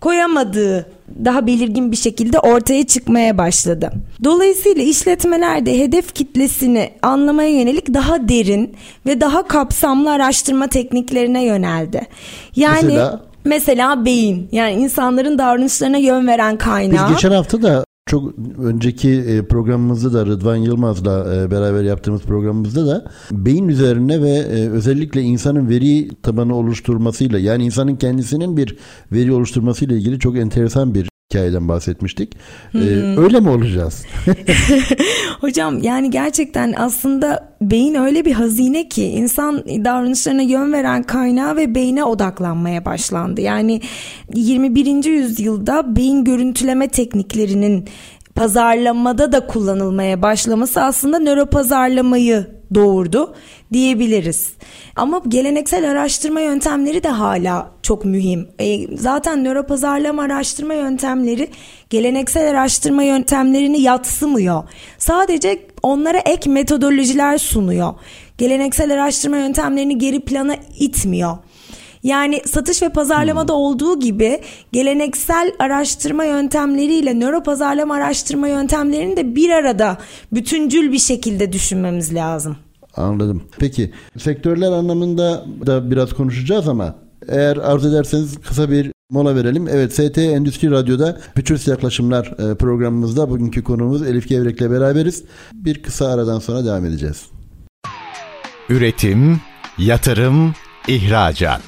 koyamadığı 0.00 0.93
daha 1.24 1.46
belirgin 1.46 1.92
bir 1.92 1.96
şekilde 1.96 2.38
ortaya 2.38 2.86
çıkmaya 2.86 3.38
başladı. 3.38 3.92
Dolayısıyla 4.24 4.82
işletmeler 4.82 5.66
de 5.66 5.78
hedef 5.78 6.14
kitlesini 6.14 6.90
anlamaya 7.02 7.48
yönelik 7.48 7.94
daha 7.94 8.28
derin 8.28 8.76
ve 9.06 9.20
daha 9.20 9.46
kapsamlı 9.46 10.12
araştırma 10.12 10.66
tekniklerine 10.66 11.44
yöneldi. 11.44 12.06
Yani 12.56 12.86
mesela, 12.86 13.20
mesela 13.44 14.04
beyin 14.04 14.48
yani 14.52 14.72
insanların 14.72 15.38
davranışlarına 15.38 15.96
yön 15.98 16.26
veren 16.26 16.58
kaynağı. 16.58 17.08
Biz 17.08 17.14
geçen 17.14 17.30
hafta 17.30 17.62
da 17.62 17.84
çok 18.06 18.34
önceki 18.58 19.10
e, 19.10 19.46
programımızda 19.46 20.12
da 20.12 20.26
Rıdvan 20.26 20.56
Yılmaz'la 20.56 21.34
e, 21.34 21.50
beraber 21.50 21.82
yaptığımız 21.82 22.22
programımızda 22.22 22.86
da 22.86 23.10
beyin 23.30 23.68
üzerine 23.68 24.22
ve 24.22 24.30
e, 24.30 24.68
özellikle 24.68 25.22
insanın 25.22 25.68
veri 25.68 26.08
tabanı 26.22 26.56
oluşturmasıyla 26.56 27.38
yani 27.38 27.64
insanın 27.64 27.96
kendisinin 27.96 28.56
bir 28.56 28.76
veri 29.12 29.32
oluşturmasıyla 29.32 29.96
ilgili 29.96 30.18
çok 30.18 30.36
enteresan 30.36 30.94
bir 30.94 31.13
hikayeden 31.34 31.68
bahsetmiştik. 31.68 32.36
Hmm. 32.70 32.80
Ee, 32.82 33.20
öyle 33.20 33.40
mi 33.40 33.48
olacağız? 33.50 34.04
Hocam 35.40 35.82
yani 35.82 36.10
gerçekten 36.10 36.74
aslında 36.76 37.54
beyin 37.60 37.94
öyle 37.94 38.24
bir 38.24 38.32
hazine 38.32 38.88
ki 38.88 39.04
insan 39.04 39.64
davranışlarına 39.66 40.42
yön 40.42 40.72
veren 40.72 41.02
kaynağı 41.02 41.56
ve 41.56 41.74
beyne 41.74 42.04
odaklanmaya 42.04 42.84
başlandı. 42.84 43.40
Yani 43.40 43.80
21. 44.34 45.04
yüzyılda 45.04 45.96
beyin 45.96 46.24
görüntüleme 46.24 46.88
tekniklerinin 46.88 47.88
pazarlamada 48.34 49.32
da 49.32 49.46
kullanılmaya 49.46 50.22
başlaması 50.22 50.82
aslında 50.82 51.18
nöropazarlamayı 51.18 52.46
doğurdu 52.74 53.34
diyebiliriz. 53.72 54.52
Ama 54.96 55.22
geleneksel 55.28 55.90
araştırma 55.90 56.40
yöntemleri 56.40 57.02
de 57.02 57.08
hala 57.08 57.70
çok 57.82 58.04
mühim. 58.04 58.48
E, 58.58 58.96
zaten 58.96 59.44
nöropazarlama 59.44 60.22
araştırma 60.22 60.74
yöntemleri 60.74 61.48
geleneksel 61.90 62.50
araştırma 62.50 63.02
yöntemlerini 63.02 63.80
yatsımıyor. 63.80 64.64
Sadece 64.98 65.66
onlara 65.82 66.18
ek 66.18 66.50
metodolojiler 66.50 67.38
sunuyor. 67.38 67.94
Geleneksel 68.38 68.92
araştırma 68.92 69.36
yöntemlerini 69.36 69.98
geri 69.98 70.20
plana 70.20 70.56
itmiyor. 70.78 71.36
Yani 72.04 72.40
satış 72.46 72.82
ve 72.82 72.88
pazarlamada 72.88 73.52
hmm. 73.52 73.60
olduğu 73.60 74.00
gibi 74.00 74.40
geleneksel 74.72 75.52
araştırma 75.58 76.24
yöntemleriyle 76.24 77.20
nöro 77.20 77.42
pazarlama 77.42 77.94
araştırma 77.94 78.48
yöntemlerini 78.48 79.16
de 79.16 79.34
bir 79.36 79.50
arada 79.50 79.98
bütüncül 80.32 80.92
bir 80.92 80.98
şekilde 80.98 81.52
düşünmemiz 81.52 82.14
lazım. 82.14 82.56
Anladım. 82.96 83.42
Peki 83.58 83.90
sektörler 84.18 84.72
anlamında 84.72 85.44
da 85.66 85.90
biraz 85.90 86.12
konuşacağız 86.12 86.68
ama 86.68 86.94
eğer 87.28 87.56
arzu 87.56 87.88
ederseniz 87.88 88.40
kısa 88.40 88.70
bir 88.70 88.92
mola 89.10 89.36
verelim. 89.36 89.68
Evet 89.68 89.92
ST 89.92 90.18
Endüstri 90.18 90.70
Radyo'da 90.70 91.20
Fütürist 91.34 91.68
Yaklaşımlar 91.68 92.26
e, 92.26 92.54
programımızda 92.54 93.30
bugünkü 93.30 93.64
konuğumuz 93.64 94.02
Elif 94.02 94.28
Gevrek'le 94.28 94.70
beraberiz. 94.70 95.24
Bir 95.52 95.82
kısa 95.82 96.06
aradan 96.06 96.38
sonra 96.38 96.64
devam 96.64 96.84
edeceğiz. 96.84 97.26
Üretim, 98.68 99.40
yatırım, 99.78 100.54
ihracat. 100.88 101.62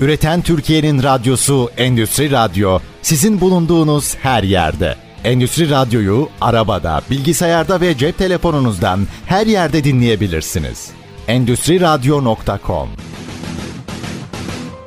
Üreten 0.00 0.42
Türkiye'nin 0.42 1.02
radyosu 1.02 1.70
Endüstri 1.76 2.30
Radyo 2.30 2.78
sizin 3.02 3.40
bulunduğunuz 3.40 4.16
her 4.16 4.42
yerde. 4.42 5.07
Endüstri 5.24 5.70
Radyo'yu 5.70 6.28
arabada, 6.40 7.00
bilgisayarda 7.10 7.80
ve 7.80 7.98
cep 7.98 8.18
telefonunuzdan 8.18 9.00
her 9.26 9.46
yerde 9.46 9.84
dinleyebilirsiniz. 9.84 10.90
Endüstri 11.28 11.80
Radyo.com 11.80 12.88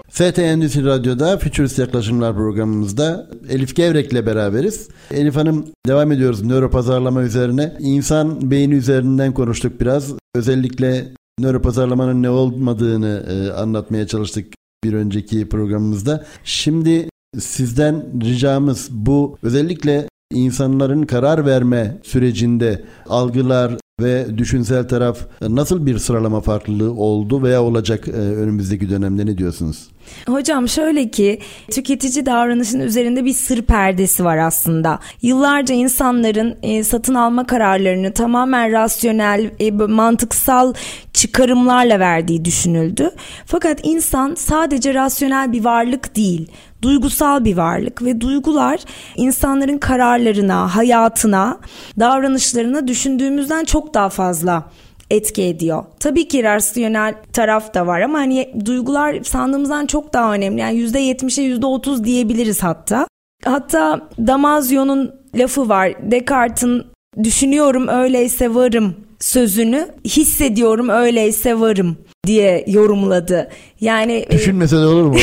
FT 0.10 0.40
Endüstri 0.40 0.86
Radyo'da 0.86 1.38
Futurist 1.38 1.80
Yaklaşımlar 1.80 2.36
programımızda 2.36 3.30
Elif 3.50 3.76
Gevrek'le 3.76 4.26
beraberiz. 4.26 4.90
Elif 5.12 5.36
Hanım 5.36 5.66
devam 5.88 6.12
ediyoruz 6.12 6.44
nöropazarlama 6.44 7.22
üzerine. 7.22 7.78
İnsan 7.80 8.52
beyni 8.52 8.74
üzerinden 8.74 9.34
konuştuk 9.34 9.82
biraz. 9.82 10.14
Özellikle 10.36 11.08
nöropazarlamanın 11.40 12.24
ne 12.24 12.30
olmadığını 12.30 13.26
e, 13.30 13.52
anlatmaya 13.54 14.08
çalıştık 14.08 14.54
bir 14.84 14.94
önceki 14.94 15.50
programımızda. 15.50 16.26
Şimdi 16.44 17.10
sizden 17.40 18.22
ricamız 18.24 18.88
bu 18.92 19.38
özellikle 19.44 20.08
insanların 20.32 21.04
karar 21.04 21.46
verme 21.46 21.98
sürecinde 22.04 22.84
algılar 23.10 23.72
ve 24.02 24.38
düşünsel 24.38 24.88
taraf 24.88 25.18
nasıl 25.42 25.86
bir 25.86 25.98
sıralama 25.98 26.42
farklılığı 26.42 26.94
oldu 26.94 27.44
veya 27.44 27.64
olacak 27.64 28.08
e, 28.08 28.12
önümüzdeki 28.12 28.90
dönemde 28.90 29.26
ne 29.26 29.38
diyorsunuz? 29.38 29.88
Hocam 30.28 30.68
şöyle 30.68 31.12
ki 31.12 31.40
tüketici 31.72 32.26
davranışının 32.26 32.84
üzerinde 32.84 33.26
bir 33.26 33.34
sır 33.34 33.62
perdesi 33.62 34.26
var 34.26 34.38
aslında. 34.38 35.00
Yıllarca 35.22 35.76
insanların 35.76 36.56
e, 36.64 36.84
satın 36.84 37.16
alma 37.16 37.48
kararlarını 37.48 38.14
tamamen 38.14 38.72
rasyonel, 38.72 39.52
e, 39.60 39.72
mantıksal 39.72 40.74
çıkarımlarla 41.14 42.00
verdiği 42.00 42.46
düşünüldü. 42.46 43.12
Fakat 43.46 43.80
insan 43.84 44.36
sadece 44.36 44.94
rasyonel 44.94 45.52
bir 45.52 45.64
varlık 45.64 46.16
değil 46.16 46.52
duygusal 46.82 47.46
bir 47.46 47.58
varlık 47.58 48.02
ve 48.02 48.22
duygular 48.22 48.80
insanların 49.16 49.78
kararlarına, 49.78 50.76
hayatına, 50.76 51.60
davranışlarına 52.00 52.88
düşündüğümüzden 52.88 53.64
çok 53.66 53.94
daha 53.94 54.10
fazla 54.10 54.64
etki 55.10 55.44
ediyor. 55.44 55.84
Tabii 56.00 56.28
ki 56.28 56.44
rasyonel 56.44 57.16
taraf 57.34 57.74
da 57.74 57.88
var 57.88 58.02
ama 58.02 58.18
hani 58.18 58.54
duygular 58.66 59.24
sandığımızdan 59.24 59.86
çok 59.86 60.14
daha 60.14 60.34
önemli. 60.34 60.62
Yani 60.62 60.80
%70'e 60.80 61.44
%30 61.44 62.04
diyebiliriz 62.04 62.64
hatta. 62.64 63.08
Hatta 63.46 64.10
Damasio'nun 64.28 65.16
lafı 65.36 65.70
var. 65.70 66.12
Descartes'in 66.12 66.84
düşünüyorum 67.24 67.88
öyleyse 67.88 68.56
varım 68.56 68.96
sözünü 69.20 69.88
hissediyorum 70.06 70.90
öyleyse 70.90 71.60
varım 71.60 71.98
diye 72.28 72.64
yorumladı. 72.68 73.50
Yani 73.82 74.14
e, 74.14 74.32
düşünmese 74.32 74.76
de 74.76 74.86
olur 74.86 75.04
mu? 75.04 75.16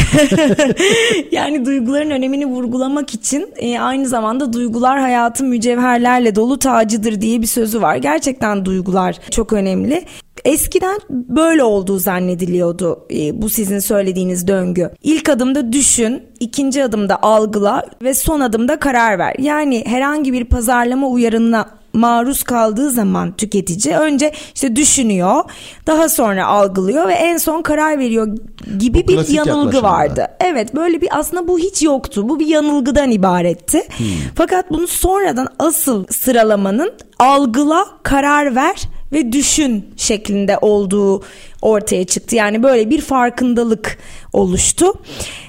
yani 1.32 1.64
duyguların 1.66 2.10
önemini 2.10 2.46
vurgulamak 2.46 3.14
için 3.14 3.54
e, 3.56 3.80
aynı 3.80 4.08
zamanda 4.08 4.52
duygular 4.52 5.00
hayatın 5.00 5.48
mücevherlerle 5.48 6.34
dolu 6.34 6.58
tacıdır 6.58 7.20
diye 7.20 7.42
bir 7.42 7.46
sözü 7.46 7.82
var. 7.82 7.96
Gerçekten 7.96 8.64
duygular 8.64 9.18
çok 9.30 9.52
önemli. 9.52 10.04
Eskiden 10.44 10.98
böyle 11.10 11.62
olduğu 11.62 11.98
zannediliyordu 11.98 13.06
e, 13.14 13.42
bu 13.42 13.48
sizin 13.48 13.78
söylediğiniz 13.78 14.48
döngü. 14.48 14.90
İlk 15.02 15.28
adımda 15.28 15.72
düşün, 15.72 16.22
ikinci 16.40 16.84
adımda 16.84 17.22
algıla 17.22 17.84
ve 18.02 18.14
son 18.14 18.40
adımda 18.40 18.78
karar 18.78 19.18
ver. 19.18 19.34
Yani 19.38 19.84
herhangi 19.86 20.32
bir 20.32 20.44
pazarlama 20.44 21.08
uyarına 21.08 21.77
maruz 21.92 22.42
kaldığı 22.42 22.90
zaman 22.90 23.36
tüketici 23.36 23.96
önce 23.96 24.32
işte 24.54 24.76
düşünüyor, 24.76 25.44
daha 25.86 26.08
sonra 26.08 26.46
algılıyor 26.46 27.08
ve 27.08 27.14
en 27.14 27.36
son 27.36 27.62
karar 27.62 27.98
veriyor 27.98 28.36
gibi 28.78 29.04
bu 29.04 29.08
bir 29.08 29.28
yanılgı 29.28 29.82
vardı. 29.82 30.26
Evet 30.40 30.74
böyle 30.74 31.00
bir 31.00 31.18
aslında 31.18 31.48
bu 31.48 31.58
hiç 31.58 31.82
yoktu. 31.82 32.28
Bu 32.28 32.40
bir 32.40 32.46
yanılgıdan 32.46 33.10
ibaretti. 33.10 33.82
Hmm. 33.96 34.06
Fakat 34.34 34.70
bunu 34.70 34.86
sonradan 34.86 35.48
asıl 35.58 36.06
sıralamanın 36.10 36.92
algıla, 37.18 37.86
karar 38.02 38.54
ver 38.54 38.82
ve 39.12 39.32
düşün 39.32 39.94
şeklinde 39.96 40.58
olduğu 40.58 41.22
ortaya 41.62 42.04
çıktı. 42.04 42.36
Yani 42.36 42.62
böyle 42.62 42.90
bir 42.90 43.00
farkındalık 43.00 43.98
oluştu. 44.32 44.92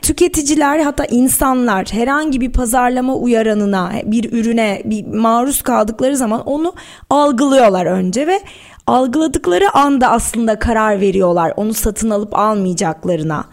Tüketiciler 0.01 0.79
hatta 0.79 1.05
insanlar 1.05 1.87
herhangi 1.91 2.41
bir 2.41 2.51
pazarlama 2.51 3.15
uyaranına, 3.15 3.91
bir 4.05 4.31
ürüne 4.31 4.81
bir 4.85 5.05
maruz 5.05 5.61
kaldıkları 5.61 6.17
zaman 6.17 6.41
onu 6.45 6.73
algılıyorlar 7.09 7.85
önce 7.85 8.27
ve 8.27 8.41
algıladıkları 8.87 9.75
anda 9.75 10.09
aslında 10.09 10.59
karar 10.59 11.01
veriyorlar 11.01 11.53
onu 11.57 11.73
satın 11.73 12.09
alıp 12.09 12.35
almayacaklarına. 12.35 13.45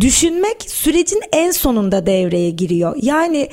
Düşünmek 0.00 0.62
sürecin 0.70 1.20
en 1.32 1.50
sonunda 1.50 2.06
devreye 2.06 2.50
giriyor. 2.50 2.96
Yani 3.02 3.48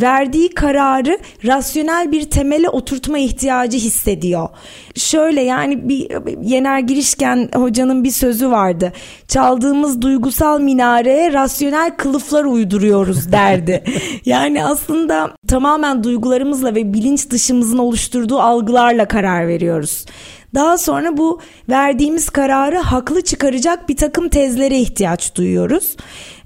verdiği 0.00 0.48
kararı 0.48 1.18
rasyonel 1.44 2.12
bir 2.12 2.30
temele 2.30 2.68
oturtma 2.68 3.18
ihtiyacı 3.18 3.78
hissediyor. 3.78 4.48
Şöyle 4.94 5.42
yani 5.42 5.88
bir 5.88 6.08
Yener 6.42 6.78
Girişken 6.78 7.48
hocanın 7.54 8.04
bir 8.04 8.10
sözü 8.10 8.50
vardı. 8.50 8.92
Çaldığımız 9.28 10.02
duygusal 10.02 10.60
minareye 10.60 11.32
rasyonel 11.32 11.96
kılıflar 11.96 12.44
uyduruyoruz 12.44 13.32
derdi. 13.32 13.84
yani 14.24 14.64
aslında 14.64 15.30
tamamen 15.48 16.04
duygularımızla 16.04 16.74
ve 16.74 16.94
bilinç 16.94 17.30
dışımızın 17.30 17.78
oluşturduğu 17.78 18.40
algılarla 18.40 19.08
karar 19.08 19.48
veriyoruz. 19.48 20.06
Daha 20.54 20.78
sonra 20.78 21.16
bu 21.16 21.40
verdiğimiz 21.68 22.30
kararı 22.30 22.76
haklı 22.76 23.20
çıkaracak 23.20 23.88
bir 23.88 23.96
takım 23.96 24.28
tezlere 24.28 24.78
ihtiyaç 24.78 25.34
duyuyoruz. 25.34 25.96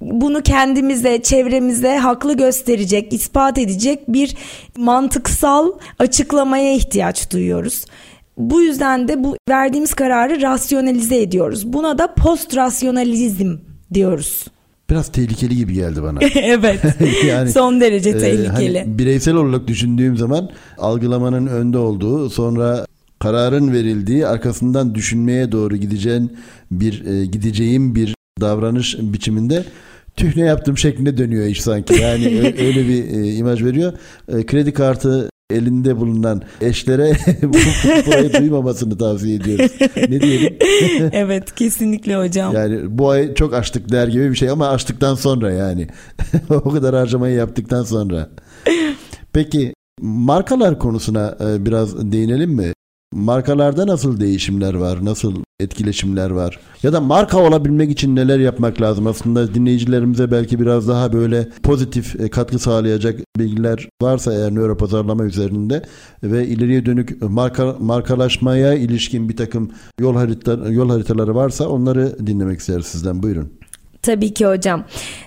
Bunu 0.00 0.42
kendimize, 0.42 1.22
çevremize 1.22 1.96
haklı 1.96 2.36
gösterecek, 2.36 3.12
ispat 3.12 3.58
edecek 3.58 4.08
bir 4.08 4.36
mantıksal 4.76 5.72
açıklamaya 5.98 6.72
ihtiyaç 6.74 7.32
duyuyoruz. 7.32 7.84
Bu 8.36 8.62
yüzden 8.62 9.08
de 9.08 9.24
bu 9.24 9.36
verdiğimiz 9.48 9.94
kararı 9.94 10.42
rasyonalize 10.42 11.22
ediyoruz. 11.22 11.72
Buna 11.72 11.98
da 11.98 12.14
post 12.14 12.56
rasyonalizm 12.56 13.56
diyoruz. 13.94 14.44
Biraz 14.90 15.12
tehlikeli 15.12 15.56
gibi 15.56 15.74
geldi 15.74 16.02
bana. 16.02 16.18
evet. 16.34 16.80
yani 17.26 17.52
son 17.52 17.80
derece 17.80 18.18
tehlikeli. 18.18 18.76
E, 18.76 18.80
hani 18.80 18.98
bireysel 18.98 19.34
olarak 19.34 19.66
düşündüğüm 19.68 20.16
zaman 20.16 20.50
algılamanın 20.78 21.46
önde 21.46 21.78
olduğu, 21.78 22.30
sonra 22.30 22.86
kararın 23.20 23.72
verildiği 23.72 24.26
arkasından 24.26 24.94
düşünmeye 24.94 25.52
doğru 25.52 25.76
gideceğin 25.76 26.36
bir 26.70 27.06
e, 27.06 27.26
gideceğim 27.26 27.94
bir 27.94 28.14
davranış 28.40 28.96
biçiminde 29.00 29.64
tüh 30.16 30.36
ne 30.36 30.42
yaptım 30.42 30.78
şeklinde 30.78 31.16
dönüyor 31.18 31.46
iş 31.46 31.62
sanki. 31.62 31.94
Yani 31.94 32.26
öyle 32.58 32.88
bir 32.88 33.04
e, 33.04 33.32
imaj 33.34 33.64
veriyor. 33.64 33.92
E, 34.28 34.46
kredi 34.46 34.72
kartı 34.72 35.30
elinde 35.50 35.96
bulunan 35.96 36.42
eşlere 36.60 37.12
bu 37.42 37.56
burayı 38.06 38.32
duymamasını 38.32 38.98
tavsiye 38.98 39.36
ediyoruz. 39.36 39.72
Ne 39.96 40.20
diyelim? 40.20 40.56
evet 41.12 41.54
kesinlikle 41.54 42.16
hocam. 42.16 42.54
Yani 42.54 42.98
bu 42.98 43.10
ay 43.10 43.34
çok 43.34 43.54
açtık 43.54 43.92
der 43.92 44.08
gibi 44.08 44.30
bir 44.30 44.36
şey 44.36 44.50
ama 44.50 44.68
açtıktan 44.68 45.14
sonra 45.14 45.52
yani. 45.52 45.88
o 46.50 46.70
kadar 46.70 46.94
harcamayı 46.94 47.36
yaptıktan 47.36 47.82
sonra. 47.82 48.28
Peki 49.32 49.74
markalar 50.00 50.78
konusuna 50.78 51.36
e, 51.40 51.66
biraz 51.66 52.12
değinelim 52.12 52.50
mi? 52.50 52.72
Markalarda 53.14 53.86
nasıl 53.86 54.20
değişimler 54.20 54.74
var? 54.74 55.04
Nasıl 55.04 55.34
etkileşimler 55.60 56.30
var? 56.30 56.60
Ya 56.82 56.92
da 56.92 57.00
marka 57.00 57.38
olabilmek 57.38 57.90
için 57.90 58.16
neler 58.16 58.38
yapmak 58.38 58.80
lazım? 58.80 59.06
Aslında 59.06 59.54
dinleyicilerimize 59.54 60.30
belki 60.30 60.60
biraz 60.60 60.88
daha 60.88 61.12
böyle 61.12 61.48
pozitif 61.62 62.20
e, 62.20 62.30
katkı 62.30 62.58
sağlayacak 62.58 63.20
bilgiler 63.38 63.88
varsa 64.02 64.32
eğer 64.32 64.54
nöro 64.54 64.76
pazarlama 64.76 65.24
üzerinde 65.24 65.82
ve 66.22 66.46
ileriye 66.46 66.86
dönük 66.86 67.22
marka 67.22 67.76
markalaşmaya 67.80 68.74
ilişkin 68.74 69.28
bir 69.28 69.36
takım 69.36 69.70
yol 70.00 70.16
harita 70.16 70.52
yol 70.68 70.90
haritaları 70.90 71.34
varsa 71.34 71.68
onları 71.68 72.26
dinlemek 72.26 72.60
isteriz 72.60 72.86
sizden. 72.86 73.22
Buyurun. 73.22 73.52
Tabii 74.02 74.34
ki 74.34 74.46
hocam. 74.46 74.84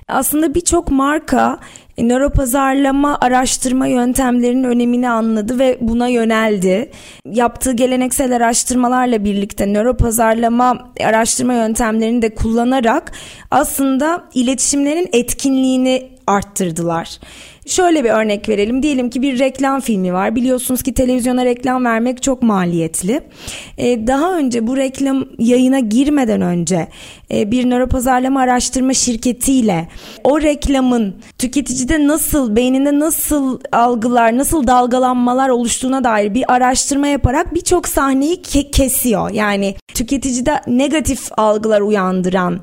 Aslında 0.08 0.56
birçok 0.56 0.92
marka 0.92 1.60
nöropazarlama 1.98 3.18
araştırma 3.22 3.88
yöntemlerinin 3.88 4.64
önemini 4.64 5.10
anladı 5.10 5.60
ve 5.60 5.78
buna 5.82 6.08
yöneldi. 6.08 6.92
Yaptığı 7.26 7.72
geleneksel 7.74 8.36
araştırmalarla 8.36 9.26
birlikte 9.26 9.74
nöropazarlama 9.74 10.92
araştırma 11.06 11.54
yöntemlerini 11.54 12.22
de 12.22 12.36
kullanarak 12.36 13.12
aslında 13.52 14.24
iletişimlerin 14.34 15.10
etkinliğini 15.14 16.10
arttırdılar. 16.28 17.20
Şöyle 17.66 18.04
bir 18.04 18.10
örnek 18.10 18.50
verelim. 18.50 18.84
Diyelim 18.84 19.10
ki 19.10 19.22
bir 19.22 19.40
reklam 19.40 19.80
filmi 19.80 20.14
var. 20.14 20.36
Biliyorsunuz 20.36 20.84
ki 20.84 20.94
televizyona 20.94 21.46
reklam 21.46 21.86
vermek 21.86 22.24
çok 22.24 22.44
maliyetli. 22.44 23.22
Ee, 23.78 24.08
daha 24.08 24.38
önce 24.38 24.68
bu 24.68 24.78
reklam 24.78 25.26
yayına 25.40 25.80
girmeden 25.80 26.42
önce 26.42 26.88
e, 27.32 27.52
bir 27.52 27.70
nöropazarlama 27.70 28.42
araştırma 28.42 28.94
şirketiyle 28.94 29.88
o 30.24 30.42
reklamın 30.42 31.16
tüketicide 31.38 32.08
nasıl, 32.08 32.56
beyninde 32.56 33.00
nasıl 33.00 33.60
algılar, 33.72 34.38
nasıl 34.38 34.68
dalgalanmalar 34.68 35.50
oluştuğuna 35.50 36.04
dair 36.04 36.34
bir 36.34 36.54
araştırma 36.54 37.08
yaparak 37.08 37.56
birçok 37.56 37.88
sahneyi 37.88 38.36
ke- 38.36 38.72
kesiyor. 38.72 39.30
Yani 39.32 39.76
tüketicide 39.94 40.62
negatif 40.68 41.30
algılar 41.38 41.82
uyandıran 41.82 42.60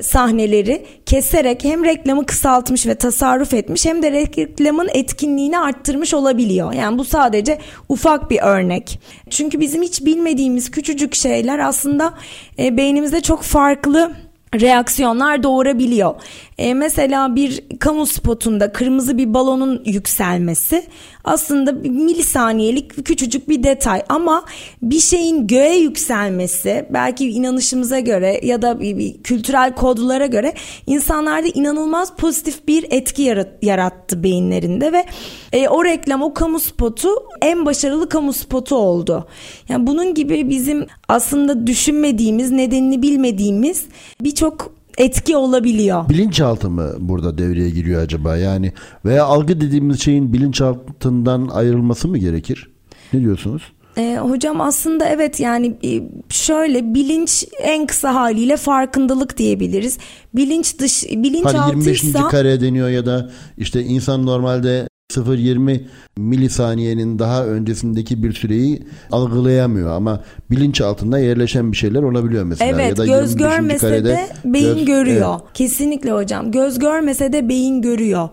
sahneleri 0.00 0.86
keserek 1.06 1.64
hem 1.64 1.84
reklamı 1.84 2.26
kısaltmış 2.26 2.86
ve 2.86 2.94
tasarruf 2.94 3.54
etmiş 3.54 3.86
hem 3.86 4.02
de 4.02 4.12
reklamın 4.12 4.88
etkinliğini 4.92 5.58
arttırmış 5.58 6.14
olabiliyor. 6.14 6.72
Yani 6.72 6.98
bu 6.98 7.04
sadece 7.04 7.58
ufak 7.88 8.30
bir 8.30 8.38
örnek. 8.42 9.00
Çünkü 9.30 9.60
bizim 9.60 9.82
hiç 9.82 10.04
bilmediğimiz 10.04 10.70
küçücük 10.70 11.14
şeyler 11.14 11.58
aslında 11.58 12.14
e, 12.58 12.76
beynimizde 12.76 13.20
çok 13.20 13.42
farklı 13.42 14.12
reaksiyonlar 14.54 15.42
doğurabiliyor. 15.42 16.14
E, 16.58 16.74
mesela 16.74 17.36
bir 17.36 17.64
kamu 17.78 18.06
spotunda 18.06 18.72
kırmızı 18.72 19.18
bir 19.18 19.34
balonun 19.34 19.82
yükselmesi 19.84 20.84
aslında 21.26 21.72
milisaniyelik 21.72 23.04
küçücük 23.04 23.48
bir 23.48 23.62
detay 23.62 24.02
ama 24.08 24.44
bir 24.82 25.00
şeyin 25.00 25.46
göğe 25.46 25.76
yükselmesi 25.76 26.86
belki 26.90 27.30
inanışımıza 27.30 28.00
göre 28.00 28.40
ya 28.42 28.62
da 28.62 28.78
kültürel 29.24 29.74
kodlara 29.74 30.26
göre 30.26 30.54
insanlarda 30.86 31.46
inanılmaz 31.46 32.16
pozitif 32.16 32.68
bir 32.68 32.86
etki 32.90 33.22
yarat, 33.22 33.48
yarattı 33.62 34.22
beyinlerinde 34.22 34.92
ve 34.92 35.04
e, 35.52 35.68
o 35.68 35.84
reklam 35.84 36.22
o 36.22 36.34
kamu 36.34 36.60
spotu 36.60 37.08
en 37.42 37.66
başarılı 37.66 38.08
kamu 38.08 38.32
spotu 38.32 38.76
oldu. 38.76 39.26
Yani 39.68 39.86
bunun 39.86 40.14
gibi 40.14 40.50
bizim 40.50 40.86
aslında 41.08 41.66
düşünmediğimiz 41.66 42.50
nedenini 42.50 43.02
bilmediğimiz 43.02 43.84
birçok 44.20 44.75
etki 44.96 45.36
olabiliyor. 45.36 46.08
Bilinçaltı 46.08 46.70
mı 46.70 46.92
burada 46.98 47.38
devreye 47.38 47.70
giriyor 47.70 48.02
acaba? 48.02 48.36
Yani 48.36 48.72
veya 49.04 49.24
algı 49.24 49.60
dediğimiz 49.60 50.00
şeyin 50.00 50.32
bilinçaltından 50.32 51.48
ayrılması 51.48 52.08
mı 52.08 52.18
gerekir? 52.18 52.70
Ne 53.12 53.20
diyorsunuz? 53.20 53.62
E, 53.96 54.16
hocam 54.16 54.60
aslında 54.60 55.08
evet 55.08 55.40
yani 55.40 55.76
e, 55.84 56.02
şöyle 56.28 56.94
bilinç 56.94 57.44
en 57.58 57.86
kısa 57.86 58.14
haliyle 58.14 58.56
farkındalık 58.56 59.38
diyebiliriz. 59.38 59.98
Bilinç 60.34 60.78
dış 60.78 61.04
bilinçaltıysa 61.04 61.62
hani 61.62 62.06
25. 62.06 62.30
kare 62.30 62.60
deniyor 62.60 62.88
ya 62.88 63.06
da 63.06 63.30
işte 63.58 63.82
insan 63.82 64.26
normalde 64.26 64.88
0-20 65.12 65.80
milisaniyenin 66.16 67.18
daha 67.18 67.46
öncesindeki 67.46 68.22
bir 68.22 68.32
süreyi 68.32 68.82
algılayamıyor 69.12 69.90
ama 69.90 70.22
bilinç 70.50 70.80
altında 70.80 71.18
yerleşen 71.18 71.72
bir 71.72 71.76
şeyler 71.76 72.02
olabiliyor 72.02 72.44
mesela. 72.44 72.70
Evet 72.70 72.90
ya 72.90 72.96
da 72.96 73.06
göz 73.06 73.36
görmese 73.36 74.04
de 74.04 74.28
beyin 74.44 74.76
göz, 74.76 74.86
görüyor. 74.86 75.40
Evet. 75.40 75.52
Kesinlikle 75.54 76.12
hocam 76.12 76.50
göz 76.50 76.78
görmese 76.78 77.32
de 77.32 77.48
beyin 77.48 77.82
görüyor. 77.82 78.28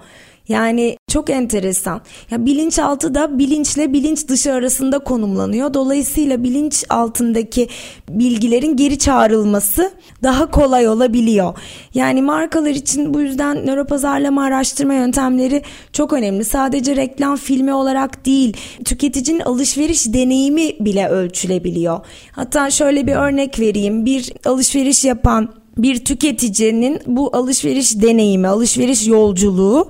Yani 0.48 0.98
çok 1.08 1.30
enteresan. 1.30 2.02
Ya 2.32 2.46
bilinçaltı 2.46 3.16
da 3.16 3.40
bilinçle 3.40 3.94
bilinç 3.94 4.28
dışı 4.28 4.54
arasında 4.54 5.00
konumlanıyor. 5.00 5.74
Dolayısıyla 5.74 6.44
bilinç 6.44 6.84
altındaki 6.90 7.68
bilgilerin 8.10 8.78
geri 8.78 8.98
çağrılması 9.00 9.92
daha 10.24 10.52
kolay 10.52 10.88
olabiliyor. 10.88 11.58
Yani 11.94 12.22
markalar 12.22 12.70
için 12.72 13.14
bu 13.14 13.22
yüzden 13.22 13.66
nöropazarlama 13.66 14.44
araştırma 14.44 14.94
yöntemleri 14.94 15.62
çok 15.94 16.14
önemli. 16.14 16.46
Sadece 16.46 16.96
reklam 16.96 17.36
filmi 17.36 17.74
olarak 17.74 18.26
değil, 18.26 18.58
tüketicinin 18.86 19.40
alışveriş 19.40 20.14
deneyimi 20.14 20.70
bile 20.80 21.08
ölçülebiliyor. 21.08 22.00
Hatta 22.32 22.70
şöyle 22.70 23.08
bir 23.08 23.16
örnek 23.16 23.60
vereyim. 23.60 24.06
Bir 24.06 24.34
alışveriş 24.46 25.06
yapan 25.06 25.63
bir 25.78 26.06
tüketicinin 26.06 27.00
bu 27.08 27.38
alışveriş 27.38 28.02
deneyimi, 28.02 28.48
alışveriş 28.48 29.08
yolculuğu 29.08 29.90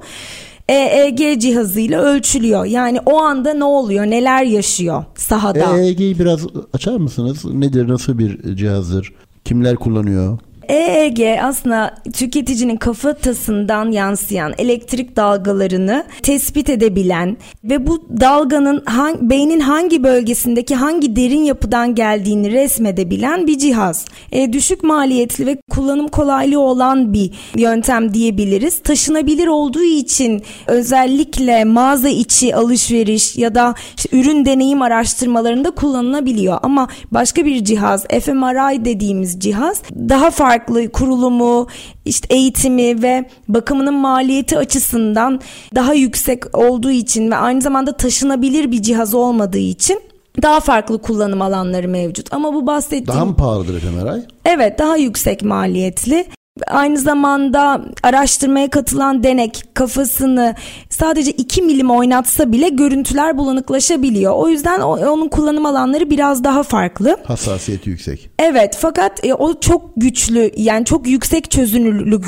EEG 0.69 1.41
cihazıyla 1.41 2.01
ölçülüyor. 2.01 2.65
Yani 2.65 2.99
o 3.05 3.17
anda 3.17 3.53
ne 3.53 3.63
oluyor, 3.63 4.05
neler 4.05 4.43
yaşıyor 4.43 5.05
sahada. 5.15 5.77
EEG'yi 5.77 6.19
biraz 6.19 6.47
açar 6.73 6.95
mısınız? 6.97 7.45
Nedir, 7.45 7.87
nasıl 7.87 8.17
bir 8.17 8.55
cihazdır? 8.55 9.13
Kimler 9.45 9.75
kullanıyor? 9.75 10.39
EEG 10.69 11.37
aslında 11.41 11.95
tüketicinin 12.13 12.75
kafatasından 12.75 13.91
yansıyan 13.91 14.53
elektrik 14.57 15.15
dalgalarını 15.15 16.05
tespit 16.23 16.69
edebilen 16.69 17.37
ve 17.63 17.87
bu 17.87 18.07
dalganın 18.21 18.83
hangi, 18.85 19.29
beynin 19.29 19.59
hangi 19.59 20.03
bölgesindeki 20.03 20.75
hangi 20.75 21.15
derin 21.15 21.43
yapıdan 21.43 21.95
geldiğini 21.95 22.51
resmedebilen 22.51 23.47
bir 23.47 23.57
cihaz. 23.57 24.05
E, 24.31 24.53
düşük 24.53 24.83
maliyetli 24.83 25.45
ve 25.45 25.57
kullanım 25.71 26.07
kolaylığı 26.07 26.59
olan 26.59 27.13
bir 27.13 27.31
yöntem 27.55 28.13
diyebiliriz. 28.13 28.79
Taşınabilir 28.79 29.47
olduğu 29.47 29.83
için 29.83 30.43
özellikle 30.67 31.65
mağaza 31.65 32.09
içi 32.09 32.55
alışveriş 32.55 33.37
ya 33.37 33.55
da 33.55 33.75
işte 33.97 34.17
ürün 34.17 34.45
deneyim 34.45 34.81
araştırmalarında 34.81 35.71
kullanılabiliyor. 35.71 36.59
Ama 36.63 36.87
başka 37.11 37.45
bir 37.45 37.63
cihaz 37.63 38.07
fMRI 38.07 38.85
dediğimiz 38.85 39.39
cihaz 39.39 39.81
daha 40.09 40.31
farklı 40.31 40.52
kurulumu, 40.93 41.67
işte 42.05 42.35
eğitimi 42.35 43.03
ve 43.03 43.25
bakımının 43.47 43.93
maliyeti 43.93 44.57
açısından 44.57 45.41
daha 45.75 45.93
yüksek 45.93 46.57
olduğu 46.57 46.91
için 46.91 47.31
ve 47.31 47.35
aynı 47.35 47.61
zamanda 47.61 47.97
taşınabilir 47.97 48.71
bir 48.71 48.81
cihaz 48.81 49.13
olmadığı 49.13 49.57
için 49.57 50.01
daha 50.41 50.59
farklı 50.59 51.01
kullanım 51.01 51.41
alanları 51.41 51.87
mevcut. 51.87 52.33
Ama 52.33 52.53
bu 52.53 52.67
bahsettiğim... 52.67 53.07
Daha 53.07 53.25
mı 53.25 53.35
pahalıdır 53.35 53.79
fMRI? 53.79 54.23
Evet 54.45 54.79
daha 54.79 54.97
yüksek 54.97 55.43
maliyetli. 55.43 56.25
Aynı 56.67 56.97
zamanda 56.97 57.81
araştırmaya 58.03 58.69
katılan 58.69 59.23
denek 59.23 59.63
kafasını 59.73 60.55
sadece 60.89 61.31
2 61.31 61.61
milim 61.61 61.91
oynatsa 61.91 62.51
bile 62.51 62.69
görüntüler 62.69 63.37
bulanıklaşabiliyor. 63.37 64.33
O 64.35 64.47
yüzden 64.47 64.79
onun 64.79 65.27
kullanım 65.27 65.65
alanları 65.65 66.09
biraz 66.09 66.43
daha 66.43 66.63
farklı. 66.63 67.17
Hassasiyeti 67.23 67.89
yüksek. 67.89 68.29
Evet 68.45 68.77
fakat 68.79 69.25
e, 69.25 69.33
o 69.33 69.59
çok 69.59 69.91
güçlü 69.97 70.51
yani 70.57 70.85
çok 70.85 71.07
yüksek 71.07 71.51
çözünürlük 71.51 72.25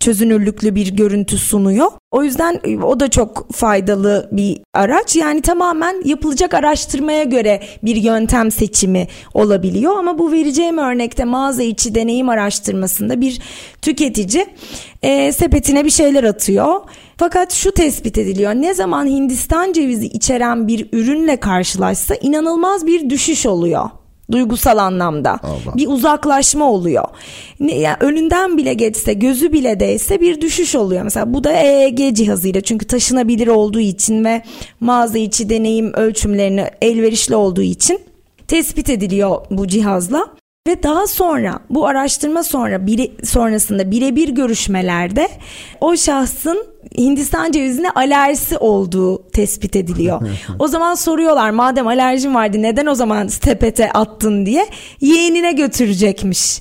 çözünürlüklü 0.00 0.74
bir 0.74 0.96
görüntü 0.96 1.38
sunuyor. 1.38 1.86
O 2.10 2.22
yüzden 2.22 2.60
e, 2.64 2.78
o 2.78 3.00
da 3.00 3.10
çok 3.10 3.52
faydalı 3.52 4.28
bir 4.32 4.60
araç. 4.74 5.16
Yani 5.16 5.42
tamamen 5.42 6.02
yapılacak 6.04 6.54
araştırmaya 6.54 7.24
göre 7.24 7.62
bir 7.82 7.96
yöntem 7.96 8.50
seçimi 8.50 9.08
olabiliyor. 9.34 9.98
Ama 9.98 10.18
bu 10.18 10.32
vereceğim 10.32 10.78
örnekte 10.78 11.24
mağaza 11.24 11.62
içi 11.62 11.94
deneyim 11.94 12.28
araştırmasında 12.28 13.20
bir 13.20 13.40
tüketici 13.82 14.46
e, 15.02 15.32
sepetine 15.32 15.84
bir 15.84 15.90
şeyler 15.90 16.24
atıyor. 16.24 16.80
Fakat 17.16 17.52
şu 17.52 17.72
tespit 17.72 18.18
ediliyor. 18.18 18.54
Ne 18.54 18.74
zaman 18.74 19.06
Hindistan 19.06 19.72
cevizi 19.72 20.06
içeren 20.06 20.68
bir 20.68 20.88
ürünle 20.92 21.36
karşılaşsa 21.36 22.14
inanılmaz 22.14 22.86
bir 22.86 23.10
düşüş 23.10 23.46
oluyor 23.46 23.90
duygusal 24.32 24.78
anlamda. 24.78 25.40
Allah. 25.42 25.76
Bir 25.76 25.88
uzaklaşma 25.88 26.70
oluyor. 26.70 27.04
Ne, 27.60 27.78
yani 27.78 27.96
önünden 28.00 28.56
bile 28.56 28.74
geçse, 28.74 29.12
gözü 29.12 29.52
bile 29.52 29.80
değse 29.80 30.20
bir 30.20 30.40
düşüş 30.40 30.74
oluyor. 30.74 31.02
Mesela 31.02 31.34
bu 31.34 31.44
da 31.44 31.52
EEG 31.52 32.16
cihazıyla 32.16 32.60
çünkü 32.60 32.86
taşınabilir 32.86 33.46
olduğu 33.46 33.80
için 33.80 34.24
ve 34.24 34.42
mağaza 34.80 35.18
içi 35.18 35.50
deneyim 35.50 35.92
ölçümlerini 35.94 36.70
elverişli 36.82 37.36
olduğu 37.36 37.62
için 37.62 38.00
tespit 38.48 38.90
ediliyor 38.90 39.36
bu 39.50 39.68
cihazla. 39.68 40.26
Ve 40.66 40.82
daha 40.82 41.06
sonra 41.06 41.58
bu 41.70 41.86
araştırma 41.86 42.42
sonra 42.42 42.86
bire, 42.86 43.08
sonrasında 43.24 43.90
birebir 43.90 44.28
görüşmelerde 44.28 45.28
o 45.80 45.96
şahsın 45.96 46.66
Hindistan 46.98 47.52
cevizine 47.52 47.90
alerjisi 47.90 48.58
olduğu 48.58 49.30
tespit 49.30 49.76
ediliyor. 49.76 50.20
o 50.58 50.68
zaman 50.68 50.94
soruyorlar 50.94 51.50
madem 51.50 51.86
alerjin 51.86 52.34
vardı 52.34 52.62
neden 52.62 52.86
o 52.86 52.94
zaman 52.94 53.26
stepete 53.26 53.92
attın 53.92 54.46
diye 54.46 54.66
yeğenine 55.00 55.52
götürecekmiş. 55.52 56.60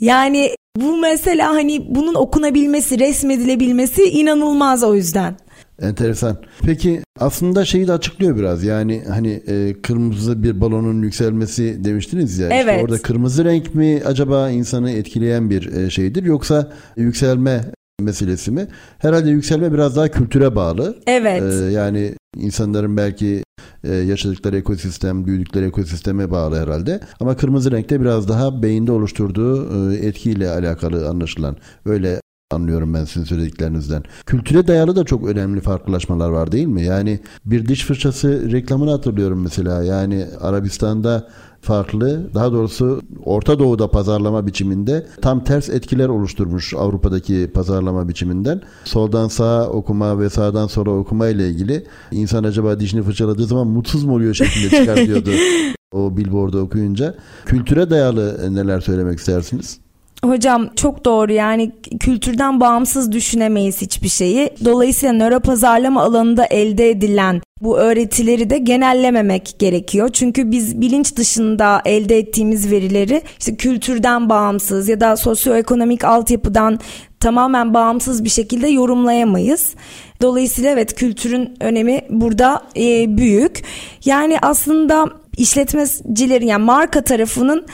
Yani 0.00 0.50
bu 0.76 0.96
mesela 0.96 1.54
hani 1.54 1.94
bunun 1.94 2.14
okunabilmesi, 2.14 2.98
resmedilebilmesi 2.98 4.04
inanılmaz 4.04 4.82
o 4.82 4.94
yüzden. 4.94 5.36
Enteresan. 5.82 6.36
Peki 6.62 7.02
aslında 7.20 7.64
şeyi 7.64 7.88
de 7.88 7.92
açıklıyor 7.92 8.36
biraz. 8.36 8.64
Yani 8.64 9.02
hani 9.08 9.42
e, 9.48 9.74
kırmızı 9.82 10.42
bir 10.42 10.60
balonun 10.60 11.02
yükselmesi 11.02 11.84
demiştiniz 11.84 12.38
ya. 12.38 12.48
Evet. 12.52 12.66
İşte 12.66 12.82
orada 12.82 12.98
kırmızı 13.02 13.44
renk 13.44 13.74
mi 13.74 14.02
acaba 14.06 14.50
insanı 14.50 14.90
etkileyen 14.90 15.50
bir 15.50 15.72
e, 15.72 15.90
şeydir 15.90 16.24
yoksa 16.24 16.72
yükselme 16.96 17.64
meselesi 18.00 18.50
mi? 18.50 18.66
Herhalde 18.98 19.30
yükselme 19.30 19.72
biraz 19.72 19.96
daha 19.96 20.08
kültüre 20.08 20.56
bağlı. 20.56 20.96
Evet. 21.06 21.42
Ee, 21.42 21.70
yani 21.70 22.14
insanların 22.36 22.96
belki 22.96 23.42
e, 23.84 23.94
yaşadıkları 23.94 24.56
ekosistem, 24.56 25.26
büyüdükleri 25.26 25.66
ekosisteme 25.66 26.30
bağlı 26.30 26.60
herhalde. 26.62 27.00
Ama 27.20 27.36
kırmızı 27.36 27.72
renkte 27.72 28.00
biraz 28.00 28.28
daha 28.28 28.62
beyinde 28.62 28.92
oluşturduğu 28.92 29.92
e, 29.92 29.96
etkiyle 29.96 30.50
alakalı 30.50 31.08
anlaşılan. 31.08 31.56
Öyle 31.84 32.20
anlıyorum 32.50 32.94
ben 32.94 33.04
sizin 33.04 33.24
söylediklerinizden. 33.24 34.02
Kültüre 34.26 34.66
dayalı 34.66 34.96
da 34.96 35.04
çok 35.04 35.28
önemli 35.28 35.60
farklılaşmalar 35.60 36.30
var 36.30 36.52
değil 36.52 36.66
mi? 36.66 36.82
Yani 36.82 37.20
bir 37.44 37.68
diş 37.68 37.84
fırçası 37.84 38.52
reklamını 38.52 38.90
hatırlıyorum 38.90 39.42
mesela. 39.42 39.82
Yani 39.82 40.26
Arabistan'da 40.40 41.28
farklı, 41.60 42.34
daha 42.34 42.52
doğrusu 42.52 43.02
Orta 43.24 43.58
Doğu'da 43.58 43.90
pazarlama 43.90 44.46
biçiminde 44.46 45.06
tam 45.22 45.44
ters 45.44 45.68
etkiler 45.68 46.08
oluşturmuş 46.08 46.74
Avrupa'daki 46.74 47.50
pazarlama 47.54 48.08
biçiminden. 48.08 48.60
Soldan 48.84 49.28
sağa 49.28 49.68
okuma 49.68 50.20
ve 50.20 50.30
sağdan 50.30 50.66
sola 50.66 50.90
okuma 50.90 51.28
ile 51.28 51.48
ilgili 51.48 51.86
insan 52.10 52.44
acaba 52.44 52.80
dişini 52.80 53.02
fırçaladığı 53.02 53.46
zaman 53.46 53.66
mutsuz 53.66 54.04
mu 54.04 54.14
oluyor 54.14 54.34
şeklinde 54.34 54.70
çıkartıyordu 54.70 55.30
o 55.92 56.16
billboard'u 56.16 56.60
okuyunca. 56.60 57.14
Kültüre 57.46 57.90
dayalı 57.90 58.54
neler 58.54 58.80
söylemek 58.80 59.18
istersiniz? 59.18 59.85
Hocam 60.28 60.68
çok 60.76 61.04
doğru 61.04 61.32
yani 61.32 61.72
kültürden 62.00 62.60
bağımsız 62.60 63.12
düşünemeyiz 63.12 63.80
hiçbir 63.80 64.08
şeyi. 64.08 64.50
Dolayısıyla 64.64 65.14
nöro 65.14 65.40
pazarlama 65.40 66.02
alanında 66.02 66.46
elde 66.46 66.90
edilen 66.90 67.42
bu 67.60 67.78
öğretileri 67.78 68.50
de 68.50 68.58
genellememek 68.58 69.54
gerekiyor. 69.58 70.08
Çünkü 70.12 70.50
biz 70.50 70.80
bilinç 70.80 71.16
dışında 71.16 71.82
elde 71.84 72.18
ettiğimiz 72.18 72.70
verileri 72.70 73.22
işte 73.38 73.56
kültürden 73.56 74.28
bağımsız 74.28 74.88
ya 74.88 75.00
da 75.00 75.16
sosyoekonomik 75.16 76.04
altyapıdan 76.04 76.78
tamamen 77.20 77.74
bağımsız 77.74 78.24
bir 78.24 78.28
şekilde 78.28 78.68
yorumlayamayız. 78.68 79.74
Dolayısıyla 80.22 80.70
evet 80.70 80.94
kültürün 80.94 81.54
önemi 81.60 82.00
burada 82.10 82.62
e, 82.76 83.16
büyük. 83.16 83.62
Yani 84.04 84.38
aslında 84.42 85.06
işletmecilerin 85.36 86.46
yani 86.46 86.64
marka 86.64 87.04
tarafının 87.04 87.66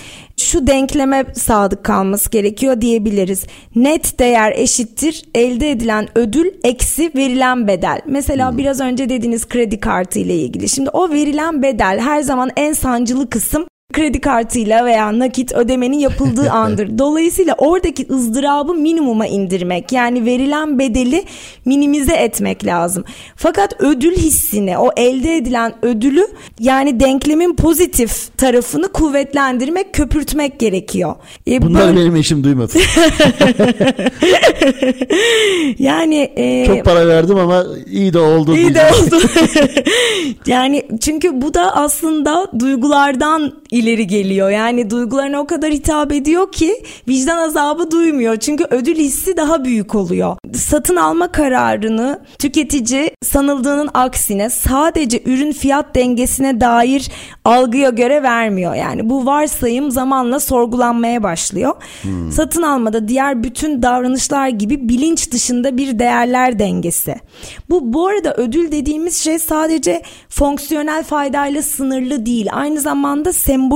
şu 0.42 0.66
denkleme 0.66 1.24
sadık 1.34 1.84
kalması 1.84 2.30
gerekiyor 2.30 2.80
diyebiliriz. 2.80 3.46
Net 3.74 4.18
değer 4.18 4.52
eşittir 4.56 5.24
elde 5.34 5.70
edilen 5.70 6.08
ödül 6.14 6.50
eksi 6.64 7.12
verilen 7.16 7.68
bedel. 7.68 8.00
Mesela 8.06 8.50
hmm. 8.50 8.58
biraz 8.58 8.80
önce 8.80 9.08
dediğiniz 9.08 9.48
kredi 9.48 9.80
kartı 9.80 10.18
ile 10.18 10.36
ilgili. 10.36 10.68
Şimdi 10.68 10.90
o 10.90 11.10
verilen 11.10 11.62
bedel 11.62 12.00
her 12.00 12.22
zaman 12.22 12.50
en 12.56 12.72
sancılı 12.72 13.30
kısım 13.30 13.66
kredi 13.92 14.20
kartıyla 14.20 14.84
veya 14.84 15.18
nakit 15.18 15.52
ödemenin 15.52 15.98
yapıldığı 15.98 16.50
andır. 16.50 16.98
Dolayısıyla 16.98 17.54
oradaki 17.58 18.06
ızdırabı 18.10 18.74
minimuma 18.74 19.26
indirmek 19.26 19.92
yani 19.92 20.26
verilen 20.26 20.78
bedeli 20.78 21.24
minimize 21.64 22.14
etmek 22.14 22.66
lazım. 22.66 23.04
Fakat 23.36 23.80
ödül 23.80 24.16
hissini 24.16 24.78
o 24.78 24.90
elde 24.96 25.36
edilen 25.36 25.74
ödülü 25.82 26.26
yani 26.60 27.00
denklemin 27.00 27.56
pozitif 27.56 28.38
tarafını 28.38 28.92
kuvvetlendirmek 28.92 29.94
köpürtmek 29.94 30.60
gerekiyor. 30.60 31.14
E, 31.48 31.62
Bunlar 31.62 31.86
böyle... 31.86 32.00
benim 32.00 32.16
eşim 32.16 32.44
duymasın. 32.44 32.80
yani 35.78 36.32
e... 36.36 36.66
çok 36.66 36.84
para 36.84 37.08
verdim 37.08 37.38
ama 37.38 37.64
iyi 37.86 38.12
de 38.12 38.18
oldu. 38.18 38.56
İyi 38.56 38.74
de 38.74 38.82
oldu. 38.82 39.20
yani 40.46 40.82
çünkü 41.00 41.42
bu 41.42 41.54
da 41.54 41.76
aslında 41.76 42.46
duygulardan 42.58 43.52
ileri 43.82 44.06
geliyor. 44.06 44.50
Yani 44.50 44.90
duygularına 44.90 45.40
o 45.40 45.46
kadar 45.46 45.70
hitap 45.70 46.12
ediyor 46.12 46.52
ki 46.52 46.82
vicdan 47.08 47.36
azabı 47.36 47.90
duymuyor. 47.90 48.36
Çünkü 48.36 48.64
ödül 48.70 48.96
hissi 48.96 49.36
daha 49.36 49.64
büyük 49.64 49.94
oluyor. 49.94 50.36
Satın 50.54 50.96
alma 50.96 51.32
kararını 51.32 52.20
tüketici 52.38 53.10
sanıldığının 53.22 53.90
aksine 53.94 54.50
sadece 54.50 55.22
ürün 55.24 55.52
fiyat 55.52 55.94
dengesine 55.94 56.60
dair 56.60 57.10
algıya 57.44 57.90
göre 57.90 58.22
vermiyor. 58.22 58.74
Yani 58.74 59.10
bu 59.10 59.26
varsayım 59.26 59.90
zamanla 59.90 60.40
sorgulanmaya 60.40 61.22
başlıyor. 61.22 61.72
Hmm. 62.02 62.32
Satın 62.32 62.62
almada 62.62 63.08
diğer 63.08 63.42
bütün 63.42 63.82
davranışlar 63.82 64.48
gibi 64.48 64.88
bilinç 64.88 65.32
dışında 65.32 65.76
bir 65.76 65.98
değerler 65.98 66.58
dengesi. 66.58 67.14
Bu 67.70 67.92
bu 67.92 68.06
arada 68.06 68.34
ödül 68.34 68.72
dediğimiz 68.72 69.16
şey 69.18 69.38
sadece 69.38 70.02
fonksiyonel 70.28 71.04
faydayla 71.04 71.62
sınırlı 71.62 72.26
değil. 72.26 72.48
Aynı 72.52 72.80
zamanda 72.80 73.32
sembolik 73.32 73.71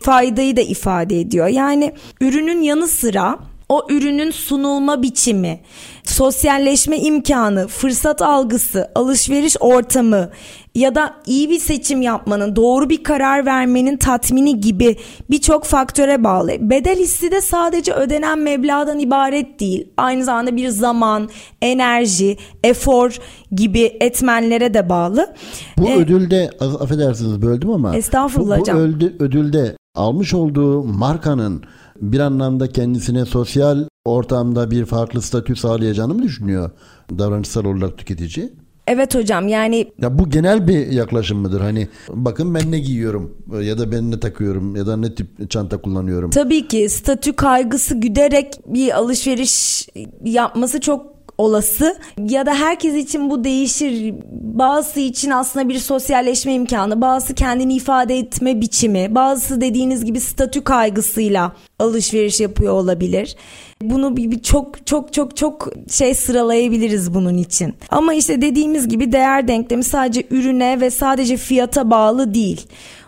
faydayı 0.00 0.56
da 0.56 0.60
ifade 0.60 1.20
ediyor. 1.20 1.46
Yani 1.46 1.92
ürünün 2.20 2.62
yanı 2.62 2.88
sıra 2.88 3.38
o 3.68 3.86
ürünün 3.90 4.30
sunulma 4.30 5.02
biçimi, 5.02 5.60
sosyalleşme 6.04 6.98
imkanı, 6.98 7.68
fırsat 7.68 8.22
algısı, 8.22 8.90
alışveriş 8.94 9.56
ortamı 9.60 10.30
ya 10.74 10.94
da 10.94 11.14
iyi 11.26 11.50
bir 11.50 11.58
seçim 11.58 12.02
yapmanın, 12.02 12.56
doğru 12.56 12.90
bir 12.90 13.02
karar 13.02 13.46
vermenin 13.46 13.96
tatmini 13.96 14.60
gibi 14.60 14.96
birçok 15.30 15.64
faktöre 15.64 16.24
bağlı. 16.24 16.50
Bedel 16.60 16.98
hissi 16.98 17.30
de 17.30 17.40
sadece 17.40 17.92
ödenen 17.92 18.38
meblağdan 18.38 18.98
ibaret 18.98 19.60
değil. 19.60 19.88
Aynı 19.96 20.24
zamanda 20.24 20.56
bir 20.56 20.68
zaman, 20.68 21.28
enerji, 21.62 22.36
efor 22.64 23.18
gibi 23.52 23.96
etmenlere 24.00 24.74
de 24.74 24.88
bağlı. 24.88 25.34
Bu 25.78 25.88
ee, 25.88 25.96
ödülde 25.96 26.50
affedersiniz 26.60 27.42
böldüm 27.42 27.70
ama 27.70 27.96
Estağfurullah 27.96 28.56
bu, 28.56 28.60
bu 28.60 28.62
hocam. 28.62 28.78
Ödül, 28.78 29.20
ödülde 29.20 29.76
almış 29.94 30.34
olduğu 30.34 30.84
markanın 30.84 31.64
bir 32.00 32.20
anlamda 32.20 32.68
kendisine 32.68 33.24
sosyal 33.24 33.84
ortamda 34.04 34.70
bir 34.70 34.84
farklı 34.84 35.22
statü 35.22 35.56
sağlayacağını 35.56 36.14
mı 36.14 36.22
düşünüyor 36.22 36.70
davranışsal 37.18 37.64
olarak 37.64 37.98
tüketici? 37.98 38.63
Evet 38.86 39.14
hocam 39.14 39.48
yani 39.48 39.92
ya 40.02 40.18
bu 40.18 40.30
genel 40.30 40.68
bir 40.68 40.86
yaklaşım 40.86 41.38
mıdır? 41.38 41.60
Hani 41.60 41.88
bakın 42.08 42.54
ben 42.54 42.72
ne 42.72 42.78
giyiyorum 42.78 43.36
ya 43.62 43.78
da 43.78 43.92
ben 43.92 44.10
ne 44.10 44.20
takıyorum 44.20 44.76
ya 44.76 44.86
da 44.86 44.96
ne 44.96 45.14
tip 45.14 45.50
çanta 45.50 45.76
kullanıyorum. 45.78 46.30
Tabii 46.30 46.68
ki 46.68 46.88
statü 46.88 47.32
kaygısı 47.32 47.94
güderek 47.94 48.54
bir 48.66 48.98
alışveriş 48.98 49.86
yapması 50.24 50.80
çok 50.80 51.14
olası 51.38 51.96
ya 52.18 52.46
da 52.46 52.54
herkes 52.54 52.94
için 52.94 53.30
bu 53.30 53.44
değişir. 53.44 54.14
Bazısı 54.32 55.00
için 55.00 55.30
aslında 55.30 55.68
bir 55.68 55.78
sosyalleşme 55.78 56.54
imkanı, 56.54 57.00
bazısı 57.00 57.34
kendini 57.34 57.74
ifade 57.74 58.18
etme 58.18 58.60
biçimi, 58.60 59.14
bazısı 59.14 59.60
dediğiniz 59.60 60.04
gibi 60.04 60.20
statü 60.20 60.64
kaygısıyla 60.64 61.52
alışveriş 61.78 62.40
yapıyor 62.40 62.72
olabilir. 62.72 63.36
Bunu 63.82 64.16
bir, 64.16 64.30
bir 64.30 64.42
çok 64.42 64.86
çok 64.86 65.12
çok 65.12 65.36
çok 65.36 65.68
şey 65.90 66.14
sıralayabiliriz 66.14 67.14
bunun 67.14 67.38
için. 67.38 67.74
Ama 67.90 68.14
işte 68.14 68.42
dediğimiz 68.42 68.88
gibi 68.88 69.12
değer 69.12 69.48
denklemi 69.48 69.84
sadece 69.84 70.26
ürüne 70.30 70.80
ve 70.80 70.90
sadece 70.90 71.36
fiyata 71.36 71.90
bağlı 71.90 72.34
değil. 72.34 72.66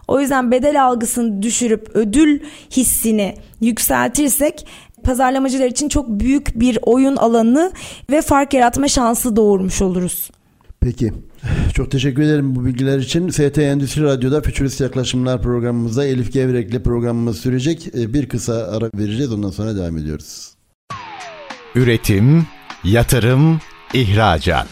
O 0.08 0.20
yüzden 0.20 0.50
bedel 0.50 0.84
algısını 0.84 1.42
düşürüp 1.42 1.90
ödül 1.94 2.40
hissini 2.70 3.34
yükseltirsek 3.60 4.66
pazarlamacılar 5.04 5.66
için 5.66 5.88
çok 5.88 6.08
büyük 6.08 6.60
bir 6.60 6.78
oyun 6.82 7.16
alanı 7.16 7.72
ve 8.10 8.22
fark 8.22 8.54
yaratma 8.54 8.88
şansı 8.88 9.36
doğurmuş 9.36 9.82
oluruz. 9.82 10.30
Peki. 10.80 11.12
Çok 11.74 11.90
teşekkür 11.90 12.22
ederim 12.22 12.56
bu 12.56 12.64
bilgiler 12.64 12.98
için. 12.98 13.28
ST 13.28 13.58
Endüstri 13.58 14.02
Radyo'da 14.02 14.40
Fütürist 14.40 14.80
Yaklaşımlar 14.80 15.42
programımızda 15.42 16.04
Elif 16.04 16.32
Gevrek'le 16.32 16.84
programımız 16.84 17.38
sürecek. 17.38 17.88
Ee, 17.94 18.14
bir 18.14 18.28
kısa 18.28 18.54
ara 18.54 18.90
vereceğiz 18.94 19.32
ondan 19.32 19.50
sonra 19.50 19.76
devam 19.76 19.98
ediyoruz. 19.98 20.55
Üretim, 21.76 22.46
yatırım, 22.84 23.60
ihracat. 23.94 24.66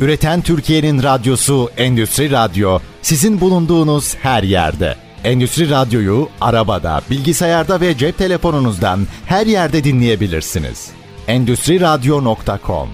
Üreten 0.00 0.40
Türkiye'nin 0.40 1.02
radyosu 1.02 1.70
Endüstri 1.76 2.30
Radyo 2.30 2.78
sizin 3.02 3.40
bulunduğunuz 3.40 4.14
her 4.14 4.42
yerde. 4.42 4.94
Endüstri 5.24 5.70
Radyo'yu 5.70 6.28
arabada, 6.40 7.00
bilgisayarda 7.10 7.80
ve 7.80 7.98
cep 7.98 8.18
telefonunuzdan 8.18 9.06
her 9.26 9.46
yerde 9.46 9.84
dinleyebilirsiniz. 9.84 10.90
Endüstri 11.28 11.80
Radyo.com 11.80 12.88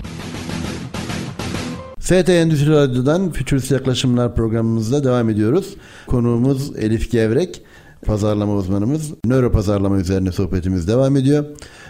FT 1.98 2.28
Endüstri 2.28 2.70
Radyo'dan 2.70 3.32
Fütürist 3.32 3.70
Yaklaşımlar 3.70 4.34
programımızda 4.34 5.04
devam 5.04 5.30
ediyoruz. 5.30 5.66
Konuğumuz 6.06 6.76
Elif 6.76 7.12
Gevrek, 7.12 7.62
pazarlama 8.06 8.54
uzmanımız. 8.54 9.12
Nöro 9.24 9.52
pazarlama 9.52 9.96
üzerine 9.98 10.32
sohbetimiz 10.32 10.88
devam 10.88 11.16
ediyor. 11.16 11.44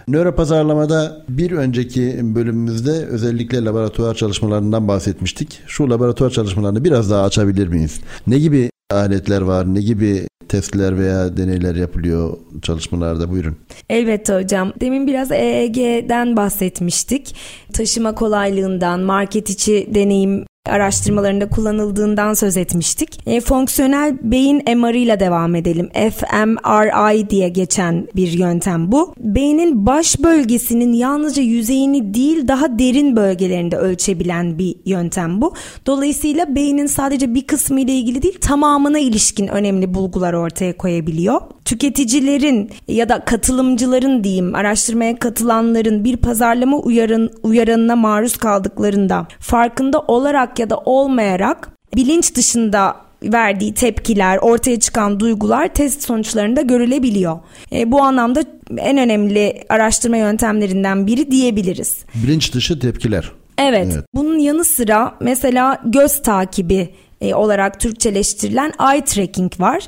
Nöro 0.08 0.34
pazarlamada 0.34 1.24
bir 1.28 1.50
önceki 1.50 2.20
bölümümüzde 2.22 2.90
özellikle 2.90 3.64
laboratuvar 3.64 4.14
çalışmalarından 4.14 4.88
bahsetmiştik. 4.88 5.60
Şu 5.66 5.90
laboratuvar 5.90 6.30
çalışmalarını 6.30 6.84
biraz 6.84 7.10
daha 7.10 7.22
açabilir 7.24 7.68
miyiz? 7.68 8.00
Ne 8.26 8.38
gibi 8.38 8.70
aletler 8.90 9.40
var? 9.40 9.74
Ne 9.74 9.80
gibi 9.80 10.26
testler 10.48 10.98
veya 10.98 11.36
deneyler 11.36 11.74
yapılıyor 11.74 12.36
çalışmalarda? 12.62 13.30
Buyurun. 13.30 13.56
Elbette 13.90 14.34
hocam. 14.34 14.72
Demin 14.80 15.06
biraz 15.06 15.32
EEG'den 15.32 16.36
bahsetmiştik. 16.36 17.36
Taşıma 17.72 18.14
kolaylığından, 18.14 19.00
market 19.00 19.50
içi 19.50 19.88
deneyim 19.94 20.44
araştırmalarında 20.66 21.48
kullanıldığından 21.48 22.34
söz 22.34 22.56
etmiştik. 22.56 23.28
E, 23.28 23.40
fonksiyonel 23.40 24.18
beyin 24.22 24.62
MR 24.78 24.94
ile 24.94 25.20
devam 25.20 25.54
edelim. 25.54 25.88
fMRI 25.94 27.30
diye 27.30 27.48
geçen 27.48 28.08
bir 28.16 28.32
yöntem 28.32 28.92
bu. 28.92 29.14
Beynin 29.18 29.86
baş 29.86 30.18
bölgesinin 30.22 30.92
yalnızca 30.92 31.42
yüzeyini 31.42 32.14
değil 32.14 32.48
daha 32.48 32.78
derin 32.78 33.16
bölgelerinde 33.16 33.76
ölçebilen 33.76 34.58
bir 34.58 34.76
yöntem 34.84 35.40
bu. 35.40 35.54
Dolayısıyla 35.86 36.54
beynin 36.54 36.86
sadece 36.86 37.34
bir 37.34 37.46
kısmı 37.46 37.80
ile 37.80 37.92
ilgili 37.92 38.22
değil 38.22 38.38
tamamına 38.40 38.98
ilişkin 38.98 39.48
önemli 39.48 39.94
bulgular 39.94 40.32
ortaya 40.32 40.76
koyabiliyor. 40.76 41.40
Tüketicilerin 41.64 42.70
ya 42.88 43.08
da 43.08 43.24
katılımcıların 43.24 44.24
diyeyim 44.24 44.54
araştırmaya 44.54 45.18
katılanların 45.18 46.04
bir 46.04 46.16
pazarlama 46.16 46.76
uyarın, 46.76 47.30
uyaranına 47.42 47.96
maruz 47.96 48.36
kaldıklarında 48.36 49.26
farkında 49.40 50.00
olarak 50.00 50.49
ya 50.58 50.70
da 50.70 50.76
olmayarak 50.76 51.68
bilinç 51.96 52.34
dışında 52.34 52.96
verdiği 53.22 53.74
tepkiler, 53.74 54.38
ortaya 54.38 54.80
çıkan 54.80 55.20
duygular 55.20 55.74
test 55.74 56.02
sonuçlarında 56.02 56.62
görülebiliyor. 56.62 57.38
E, 57.72 57.92
bu 57.92 58.02
anlamda 58.02 58.44
en 58.78 58.98
önemli 58.98 59.64
araştırma 59.68 60.16
yöntemlerinden 60.16 61.06
biri 61.06 61.30
diyebiliriz. 61.30 62.04
Bilinç 62.14 62.54
dışı 62.54 62.78
tepkiler. 62.78 63.32
Evet. 63.58 63.88
evet. 63.92 64.04
Bunun 64.14 64.38
yanı 64.38 64.64
sıra 64.64 65.14
mesela 65.20 65.82
göz 65.84 66.22
takibi 66.22 66.94
e, 67.20 67.34
olarak 67.34 67.80
Türkçeleştirilen 67.80 68.72
eye 68.92 69.04
tracking 69.04 69.60
var. 69.60 69.82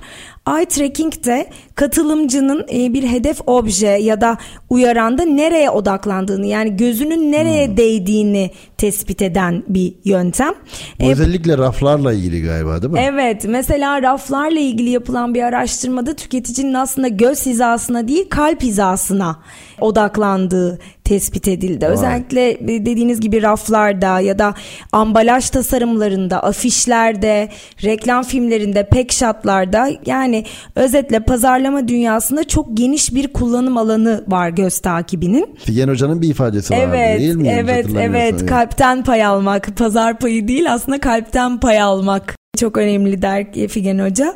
Eye 0.48 0.64
tracking 0.64 1.24
de 1.24 1.50
katılımcının 1.74 2.66
e, 2.74 2.92
bir 2.94 3.02
hedef 3.02 3.40
obje 3.46 3.87
ya 3.87 4.20
da 4.20 4.38
uyaranda 4.70 5.22
nereye 5.22 5.70
odaklandığını 5.70 6.46
yani 6.46 6.76
gözünün 6.76 7.33
nereye 7.33 7.68
hmm. 7.68 7.76
değdiğini 7.76 8.50
tespit 8.78 9.22
eden 9.22 9.64
bir 9.68 9.94
yöntem. 10.05 10.55
Bu 11.00 11.05
ee, 11.05 11.11
özellikle 11.12 11.59
raflarla 11.59 12.12
ilgili 12.12 12.42
galiba 12.42 12.83
değil 12.83 12.92
mi? 12.92 13.00
Evet 13.02 13.44
mesela 13.48 14.02
raflarla 14.02 14.61
ilgili 14.61 14.90
yapılan 14.90 15.35
bir 15.35 15.42
araştırmada 15.42 16.14
tüketicinin 16.16 16.74
aslında 16.74 17.09
göz 17.09 17.46
hizasına 17.46 18.09
değil 18.09 18.28
kalp 18.31 18.62
hizasına 18.62 19.42
odaklandığı 19.83 20.79
tespit 21.05 21.49
edildi. 21.49 21.87
Vay. 21.87 21.92
Özellikle 21.92 22.51
e, 22.51 22.87
dediğiniz 22.87 23.21
gibi 23.21 23.42
raflarda 23.42 24.21
ya 24.21 24.38
da 24.38 24.55
ambalaj 24.92 25.51
tasarımlarında, 25.51 26.42
afişlerde, 26.42 27.49
reklam 27.85 28.23
filmlerinde, 28.23 28.88
pek 28.88 29.12
shotlarda 29.12 29.90
yani 30.07 30.45
özetle 30.77 31.21
pazarlama 31.21 31.88
dünyasında 31.88 32.45
çok 32.45 32.77
geniş 32.77 33.14
bir 33.14 33.29
kullanım 33.29 33.77
alanı 33.77 34.25
var 34.29 34.49
göz 34.49 34.79
takibinin. 34.79 35.55
Figen 35.59 35.88
Hoca'nın 35.88 36.23
bir 36.23 36.29
ifadesi 36.29 36.75
evet, 36.75 36.88
vardı 36.88 37.21
değil 37.21 37.35
mi? 37.35 37.49
Evet, 37.49 37.87
evet. 38.01 38.47
Kalpten 38.47 39.05
pay 39.05 39.25
almak. 39.25 39.77
Pazar 39.77 40.18
payı 40.18 40.49
değil 40.49 40.73
aslında 40.73 41.01
kalpten 41.01 41.61
pay 41.61 41.81
almak. 41.81 42.37
Çok 42.57 42.77
önemli 42.77 43.23
der 43.23 43.68
Figen 43.68 43.99
Hoca. 43.99 44.35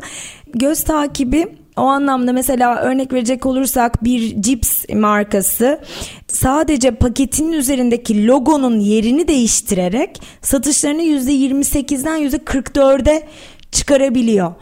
Göz 0.55 0.83
takibi 0.83 1.47
o 1.77 1.83
anlamda 1.83 2.33
mesela 2.33 2.77
örnek 2.77 3.13
verecek 3.13 3.47
olursak 3.47 4.05
bir 4.05 4.43
cips 4.43 4.85
markası 4.95 5.81
sadece 6.29 6.91
paketinin 6.91 7.53
üzerindeki 7.53 8.27
logonun 8.27 8.81
yerini 8.81 9.29
değiştirerek 9.29 10.23
satışlarını 10.43 11.03
%28'den 11.03 12.21
%44'e 12.21 13.29
çıkarabiliyor. 13.73 14.55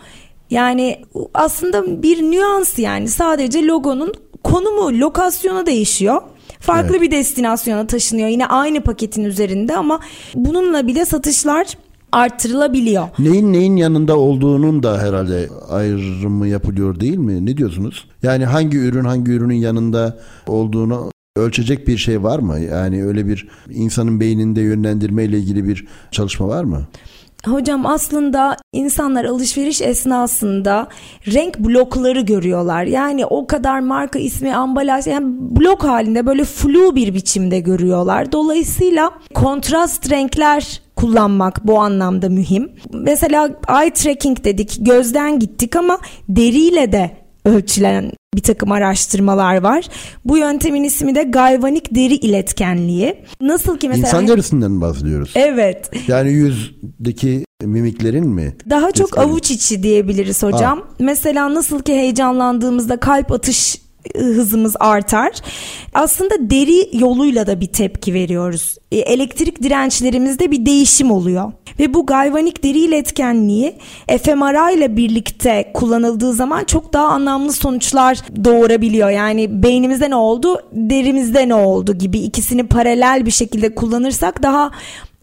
Yani 0.50 1.04
aslında 1.34 2.02
bir 2.02 2.22
nüans 2.22 2.78
yani 2.78 3.08
sadece 3.08 3.66
logonun 3.66 4.14
konumu, 4.44 5.00
lokasyonu 5.00 5.66
değişiyor. 5.66 6.22
Farklı 6.60 6.90
evet. 6.90 7.02
bir 7.02 7.10
destinasyona 7.10 7.86
taşınıyor 7.86 8.28
yine 8.28 8.46
aynı 8.46 8.80
paketin 8.80 9.24
üzerinde 9.24 9.76
ama 9.76 10.00
bununla 10.34 10.86
bile 10.86 11.04
satışlar 11.04 11.66
arttırılabiliyor. 12.14 13.08
Neyin 13.18 13.52
neyin 13.52 13.76
yanında 13.76 14.18
olduğunun 14.18 14.82
da 14.82 14.98
herhalde 14.98 15.48
ayrımı 15.70 16.48
yapılıyor 16.48 17.00
değil 17.00 17.18
mi? 17.18 17.46
Ne 17.46 17.56
diyorsunuz? 17.56 18.08
Yani 18.22 18.44
hangi 18.44 18.78
ürün 18.78 19.04
hangi 19.04 19.32
ürünün 19.32 19.54
yanında 19.54 20.18
olduğunu 20.46 21.10
ölçecek 21.36 21.88
bir 21.88 21.96
şey 21.96 22.22
var 22.22 22.38
mı? 22.38 22.60
Yani 22.60 23.04
öyle 23.04 23.26
bir 23.26 23.48
insanın 23.70 24.20
beyninde 24.20 24.60
yönlendirme 24.60 25.24
ile 25.24 25.38
ilgili 25.38 25.68
bir 25.68 25.86
çalışma 26.10 26.48
var 26.48 26.64
mı? 26.64 26.86
Hocam 27.46 27.86
aslında 27.86 28.56
insanlar 28.72 29.24
alışveriş 29.24 29.82
esnasında 29.82 30.88
renk 31.26 31.58
blokları 31.58 32.20
görüyorlar. 32.20 32.84
Yani 32.84 33.26
o 33.26 33.46
kadar 33.46 33.80
marka 33.80 34.18
ismi, 34.18 34.56
ambalaj 34.56 35.06
yani 35.06 35.26
blok 35.38 35.84
halinde 35.84 36.26
böyle 36.26 36.44
flu 36.44 36.96
bir 36.96 37.14
biçimde 37.14 37.60
görüyorlar. 37.60 38.32
Dolayısıyla 38.32 39.10
kontrast 39.34 40.10
renkler 40.10 40.83
kullanmak 40.96 41.66
bu 41.66 41.80
anlamda 41.80 42.28
mühim. 42.28 42.72
Mesela 42.92 43.50
eye 43.80 43.92
tracking 43.92 44.44
dedik, 44.44 44.76
gözden 44.80 45.38
gittik 45.38 45.76
ama 45.76 45.98
deriyle 46.28 46.92
de 46.92 47.10
ölçülen 47.44 48.12
bir 48.34 48.42
takım 48.42 48.72
araştırmalar 48.72 49.62
var. 49.62 49.88
Bu 50.24 50.38
yöntemin 50.38 50.84
ismi 50.84 51.14
de 51.14 51.22
galvanik 51.22 51.94
deri 51.94 52.14
iletkenliği. 52.14 53.16
Nasıl 53.40 53.78
ki 53.78 53.88
mesela... 53.88 54.06
İnsan 54.06 54.28
derisinden 54.28 54.80
bahsediyoruz. 54.80 55.32
Evet. 55.34 55.90
Yani 56.08 56.32
yüzdeki 56.32 57.44
mimiklerin 57.62 58.28
mi? 58.28 58.56
Daha 58.70 58.92
çok 58.92 59.18
avuç 59.18 59.50
içi 59.50 59.82
diyebiliriz 59.82 60.42
hocam. 60.42 60.78
Ha. 60.78 60.84
Mesela 60.98 61.54
nasıl 61.54 61.82
ki 61.82 61.92
heyecanlandığımızda 61.92 62.96
kalp 62.96 63.32
atış 63.32 63.83
hızımız 64.16 64.76
artar. 64.80 65.30
Aslında 65.94 66.34
deri 66.50 66.98
yoluyla 66.98 67.46
da 67.46 67.60
bir 67.60 67.66
tepki 67.66 68.14
veriyoruz. 68.14 68.76
E, 68.92 68.98
elektrik 68.98 69.62
dirençlerimizde 69.62 70.50
bir 70.50 70.66
değişim 70.66 71.10
oluyor. 71.10 71.52
Ve 71.78 71.94
bu 71.94 72.06
galvanik 72.06 72.64
deri 72.64 72.78
iletkenliği 72.78 73.74
fMRI 74.08 74.78
ile 74.78 74.96
birlikte 74.96 75.70
kullanıldığı 75.74 76.32
zaman 76.32 76.64
çok 76.64 76.92
daha 76.92 77.06
anlamlı 77.06 77.52
sonuçlar 77.52 78.18
doğurabiliyor. 78.44 79.10
Yani 79.10 79.62
beynimizde 79.62 80.10
ne 80.10 80.16
oldu, 80.16 80.60
derimizde 80.72 81.48
ne 81.48 81.54
oldu 81.54 81.98
gibi 81.98 82.18
ikisini 82.18 82.66
paralel 82.66 83.26
bir 83.26 83.30
şekilde 83.30 83.74
kullanırsak 83.74 84.42
daha 84.42 84.70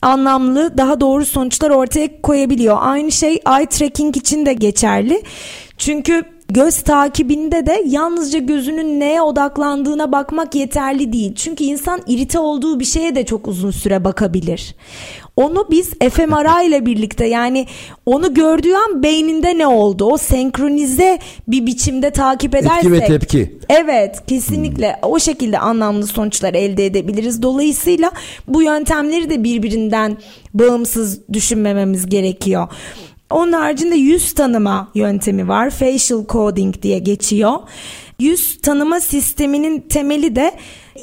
anlamlı, 0.02 0.78
daha 0.78 1.02
doğru 1.02 1.26
sonuçlar 1.26 1.70
ortaya 1.70 2.22
koyabiliyor. 2.22 2.78
Aynı 2.80 3.12
şey 3.12 3.32
eye 3.32 3.66
tracking 3.66 4.18
için 4.18 4.46
de 4.46 4.54
geçerli. 4.54 5.24
Çünkü 5.78 6.24
Göz 6.54 6.82
takibinde 6.82 7.66
de 7.66 7.84
yalnızca 7.86 8.40
gözünün 8.40 9.00
neye 9.00 9.22
odaklandığına 9.22 10.12
bakmak 10.12 10.56
yeterli 10.56 11.14
değil. 11.14 11.36
Çünkü 11.36 11.64
insan 11.64 12.02
irite 12.08 12.40
olduğu 12.40 12.80
bir 12.80 12.86
şeye 12.86 13.16
de 13.16 13.26
çok 13.26 13.48
uzun 13.48 13.72
süre 13.72 14.04
bakabilir. 14.04 14.76
Onu 15.36 15.68
biz 15.72 15.90
fMRI 15.94 16.68
ile 16.68 16.86
birlikte 16.86 17.28
yani 17.28 17.68
onu 18.06 18.34
gördüğü 18.34 18.74
an 18.74 19.04
beyninde 19.04 19.58
ne 19.58 19.68
oldu? 19.68 20.06
O 20.06 20.18
senkronize 20.18 21.20
bir 21.48 21.66
biçimde 21.66 22.12
takip 22.12 22.56
edersek. 22.56 22.78
Etki 22.78 22.92
ve 22.92 23.06
tepki. 23.06 23.60
Evet 23.70 24.24
kesinlikle 24.28 24.98
hmm. 25.02 25.12
o 25.12 25.20
şekilde 25.20 25.60
anlamlı 25.60 26.08
sonuçlar 26.08 26.54
elde 26.54 26.86
edebiliriz. 26.86 27.42
Dolayısıyla 27.42 28.12
bu 28.48 28.64
yöntemleri 28.64 29.30
de 29.30 29.44
birbirinden 29.44 30.18
bağımsız 30.54 31.20
düşünmememiz 31.34 32.06
gerekiyor. 32.10 32.68
Onun 33.32 33.52
haricinde 33.52 33.96
yüz 33.96 34.34
tanıma 34.34 34.92
yöntemi 34.96 35.48
var. 35.48 35.70
Facial 35.70 36.26
coding 36.30 36.82
diye 36.82 37.00
geçiyor. 37.00 37.54
Yüz 38.20 38.62
tanıma 38.62 39.00
sisteminin 39.00 39.80
temeli 39.80 40.36
de 40.36 40.52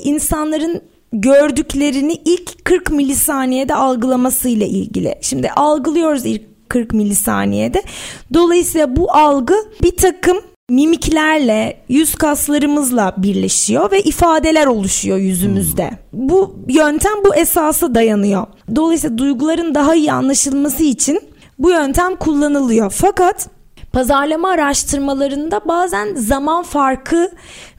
insanların 0.03 0.83
gördüklerini 1.12 2.12
ilk 2.25 2.64
40 2.64 2.91
milisaniyede 2.91 3.75
algılamasıyla 3.75 4.67
ilgili. 4.67 5.14
Şimdi 5.21 5.51
algılıyoruz 5.51 6.27
ilk 6.27 6.43
40 6.69 6.93
milisaniyede. 6.93 7.83
Dolayısıyla 8.35 8.97
bu 8.97 9.12
algı 9.12 9.55
bir 9.83 9.97
takım 9.97 10.38
mimiklerle, 10.71 11.81
yüz 11.88 12.14
kaslarımızla 12.14 13.14
birleşiyor 13.17 13.91
ve 13.91 14.01
ifadeler 14.01 14.67
oluşuyor 14.67 15.19
yüzümüzde. 15.19 15.91
Bu 16.12 16.57
yöntem 16.69 17.25
bu 17.25 17.35
esasa 17.35 17.95
dayanıyor. 17.95 18.47
Dolayısıyla 18.77 19.19
duyguların 19.19 19.75
daha 19.75 19.95
iyi 19.95 20.12
anlaşılması 20.12 20.83
için 20.83 21.21
bu 21.59 21.71
yöntem 21.71 22.16
kullanılıyor. 22.16 22.90
Fakat 22.90 23.49
pazarlama 23.92 24.51
araştırmalarında 24.51 25.61
bazen 25.68 26.14
zaman 26.14 26.62
farkı 26.62 27.31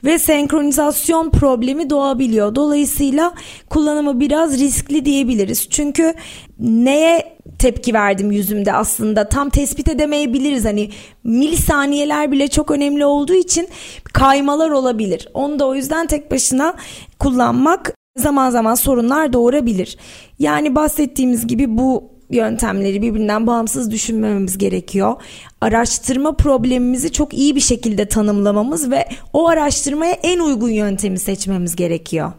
ve 0.04 0.18
senkronizasyon 0.18 1.30
problemi 1.30 1.90
doğabiliyor. 1.90 2.54
Dolayısıyla 2.54 3.34
kullanımı 3.70 4.20
biraz 4.20 4.60
riskli 4.60 5.04
diyebiliriz. 5.04 5.68
Çünkü 5.70 6.14
neye 6.58 7.36
tepki 7.58 7.94
verdim 7.94 8.32
yüzümde 8.32 8.72
aslında 8.72 9.28
tam 9.28 9.50
tespit 9.50 9.88
edemeyebiliriz. 9.88 10.64
Hani 10.64 10.90
milisaniyeler 11.24 12.32
bile 12.32 12.48
çok 12.48 12.70
önemli 12.70 13.04
olduğu 13.04 13.34
için 13.34 13.68
kaymalar 14.12 14.70
olabilir. 14.70 15.28
Onu 15.34 15.58
da 15.58 15.66
o 15.66 15.74
yüzden 15.74 16.06
tek 16.06 16.30
başına 16.30 16.74
kullanmak 17.18 17.94
zaman 18.16 18.50
zaman 18.50 18.74
sorunlar 18.74 19.32
doğurabilir. 19.32 19.98
Yani 20.38 20.74
bahsettiğimiz 20.74 21.46
gibi 21.46 21.78
bu 21.78 22.19
yöntemleri 22.30 23.02
birbirinden 23.02 23.46
bağımsız 23.46 23.90
düşünmememiz 23.90 24.58
gerekiyor. 24.58 25.14
Araştırma 25.60 26.36
problemimizi 26.36 27.12
çok 27.12 27.34
iyi 27.34 27.56
bir 27.56 27.60
şekilde 27.60 28.08
tanımlamamız 28.08 28.90
ve 28.90 29.08
o 29.32 29.48
araştırmaya 29.48 30.12
en 30.12 30.38
uygun 30.38 30.70
yöntemi 30.70 31.18
seçmemiz 31.18 31.76
gerekiyor. 31.76 32.32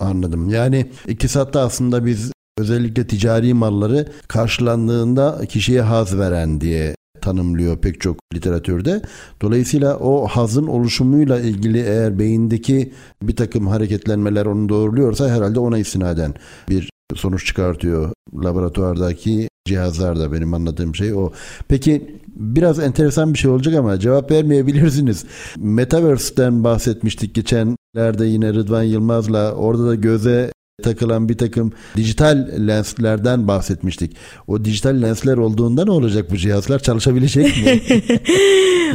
Anladım. 0.00 0.48
Yani 0.48 0.86
iktisatta 1.08 1.60
aslında 1.60 2.06
biz 2.06 2.32
özellikle 2.58 3.06
ticari 3.06 3.54
malları 3.54 4.08
karşılandığında 4.28 5.40
kişiye 5.48 5.80
haz 5.80 6.18
veren 6.18 6.60
diye 6.60 6.94
tanımlıyor 7.20 7.78
pek 7.78 8.00
çok 8.00 8.16
literatürde. 8.34 9.02
Dolayısıyla 9.42 9.96
o 9.96 10.26
hazın 10.26 10.66
oluşumuyla 10.66 11.40
ilgili 11.40 11.80
eğer 11.80 12.18
beyindeki 12.18 12.92
bir 13.22 13.36
takım 13.36 13.66
hareketlenmeler 13.66 14.46
onu 14.46 14.68
doğruluyorsa 14.68 15.28
herhalde 15.28 15.60
ona 15.60 15.78
istinaden 15.78 16.34
bir 16.68 16.89
sonuç 17.14 17.46
çıkartıyor 17.46 18.12
laboratuvardaki 18.34 19.48
cihazlar 19.64 20.18
da 20.20 20.32
benim 20.32 20.54
anladığım 20.54 20.94
şey 20.94 21.14
o. 21.14 21.32
Peki 21.68 22.20
biraz 22.28 22.78
enteresan 22.78 23.34
bir 23.34 23.38
şey 23.38 23.50
olacak 23.50 23.74
ama 23.74 23.98
cevap 23.98 24.30
vermeyebilirsiniz. 24.30 25.24
Metaverse'den 25.58 26.64
bahsetmiştik 26.64 27.34
geçenlerde 27.34 28.26
yine 28.26 28.54
Rıdvan 28.54 28.82
Yılmaz'la 28.82 29.52
orada 29.52 29.86
da 29.86 29.94
göze 29.94 30.50
takılan 30.82 31.28
bir 31.28 31.38
takım 31.38 31.72
dijital 31.96 32.48
lenslerden 32.66 33.48
bahsetmiştik. 33.48 34.16
O 34.46 34.64
dijital 34.64 35.02
lensler 35.02 35.36
olduğunda 35.36 35.84
ne 35.84 35.90
olacak 35.90 36.30
bu 36.30 36.36
cihazlar? 36.36 36.78
Çalışabilecek 36.78 37.46
mi? 37.46 37.80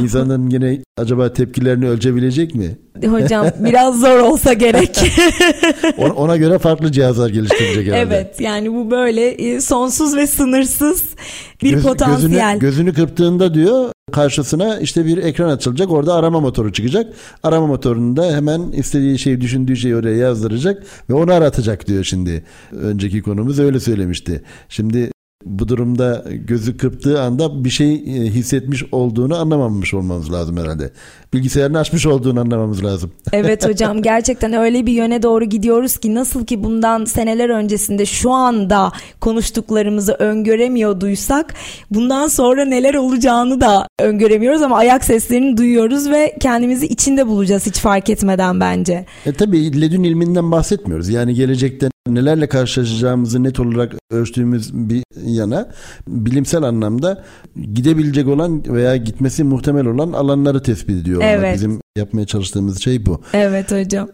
İnsanların 0.00 0.50
yine 0.50 0.82
acaba 0.96 1.32
tepkilerini 1.32 1.88
ölçebilecek 1.88 2.54
mi? 2.54 2.78
Hocam 3.06 3.46
biraz 3.58 4.00
zor 4.00 4.18
olsa 4.18 4.52
gerek. 4.52 5.00
Ona 6.16 6.36
göre 6.36 6.58
farklı 6.58 6.92
cihazlar 6.92 7.30
geliştirecek 7.30 7.86
herhalde. 7.86 8.00
Evet 8.00 8.40
yani 8.40 8.72
bu 8.72 8.90
böyle 8.90 9.28
e, 9.28 9.60
sonsuz 9.60 10.16
ve 10.16 10.26
sınırsız 10.26 11.04
bir 11.62 11.72
Göz, 11.72 11.82
potansiyel. 11.82 12.58
Gözünü, 12.58 12.60
gözünü 12.60 12.94
kırptığında 12.94 13.54
diyor 13.54 13.90
karşısına 14.12 14.78
işte 14.78 15.06
bir 15.06 15.18
ekran 15.18 15.48
açılacak. 15.48 15.90
Orada 15.90 16.14
arama 16.14 16.40
motoru 16.40 16.72
çıkacak. 16.72 17.14
Arama 17.42 17.66
motorunda 17.66 18.36
hemen 18.36 18.72
istediği 18.72 19.18
şeyi 19.18 19.40
düşündüğü 19.40 19.76
şeyi 19.76 19.96
oraya 19.96 20.16
yazdıracak 20.16 20.82
ve 21.10 21.14
onu 21.14 21.32
aratacak 21.32 21.86
diyor 21.86 22.04
şimdi. 22.04 22.44
Önceki 22.72 23.22
konumuz 23.22 23.58
öyle 23.58 23.80
söylemişti. 23.80 24.42
Şimdi 24.68 25.10
bu 25.44 25.68
durumda 25.68 26.24
gözü 26.30 26.76
kırptığı 26.76 27.22
anda 27.22 27.64
bir 27.64 27.70
şey 27.70 27.94
e, 27.94 28.30
hissetmiş 28.30 28.84
olduğunu 28.92 29.36
anlamamış 29.36 29.94
olmamız 29.94 30.32
lazım 30.32 30.56
herhalde. 30.56 30.90
Bilgisayarını 31.36 31.78
açmış 31.78 32.06
olduğunu 32.06 32.40
anlamamız 32.40 32.84
lazım. 32.84 33.12
Evet 33.32 33.68
hocam 33.68 34.02
gerçekten 34.02 34.52
öyle 34.52 34.86
bir 34.86 34.92
yöne 34.92 35.22
doğru 35.22 35.44
gidiyoruz 35.44 35.96
ki 35.96 36.14
nasıl 36.14 36.46
ki 36.46 36.64
bundan 36.64 37.04
seneler 37.04 37.48
öncesinde 37.48 38.06
şu 38.06 38.30
anda 38.30 38.92
konuştuklarımızı 39.20 40.12
öngöremiyorduysak 40.12 41.54
bundan 41.90 42.28
sonra 42.28 42.64
neler 42.64 42.94
olacağını 42.94 43.60
da 43.60 43.88
öngöremiyoruz 44.00 44.62
ama 44.62 44.76
ayak 44.76 45.04
seslerini 45.04 45.56
duyuyoruz 45.56 46.10
ve 46.10 46.36
kendimizi 46.40 46.86
içinde 46.86 47.26
bulacağız 47.26 47.66
hiç 47.66 47.78
fark 47.78 48.10
etmeden 48.10 48.60
bence. 48.60 49.06
E 49.26 49.32
tabii 49.32 49.80
ledün 49.80 50.02
ilminden 50.02 50.52
bahsetmiyoruz. 50.52 51.08
Yani 51.08 51.34
gelecekte 51.34 51.88
nelerle 52.08 52.46
karşılaşacağımızı 52.46 53.42
net 53.42 53.60
olarak 53.60 53.94
ölçtüğümüz 54.10 54.74
bir 54.74 55.02
yana 55.24 55.68
bilimsel 56.08 56.62
anlamda 56.62 57.24
gidebilecek 57.74 58.28
olan 58.28 58.62
veya 58.74 58.96
gitmesi 58.96 59.44
muhtemel 59.44 59.86
olan 59.86 60.12
alanları 60.12 60.62
tespit 60.62 61.02
ediyor. 61.02 61.22
Evet. 61.26 61.54
Bizim 61.54 61.80
yapmaya 61.96 62.26
çalıştığımız 62.26 62.82
şey 62.82 63.06
bu. 63.06 63.20
Evet 63.32 63.72
hocam. 63.72 64.08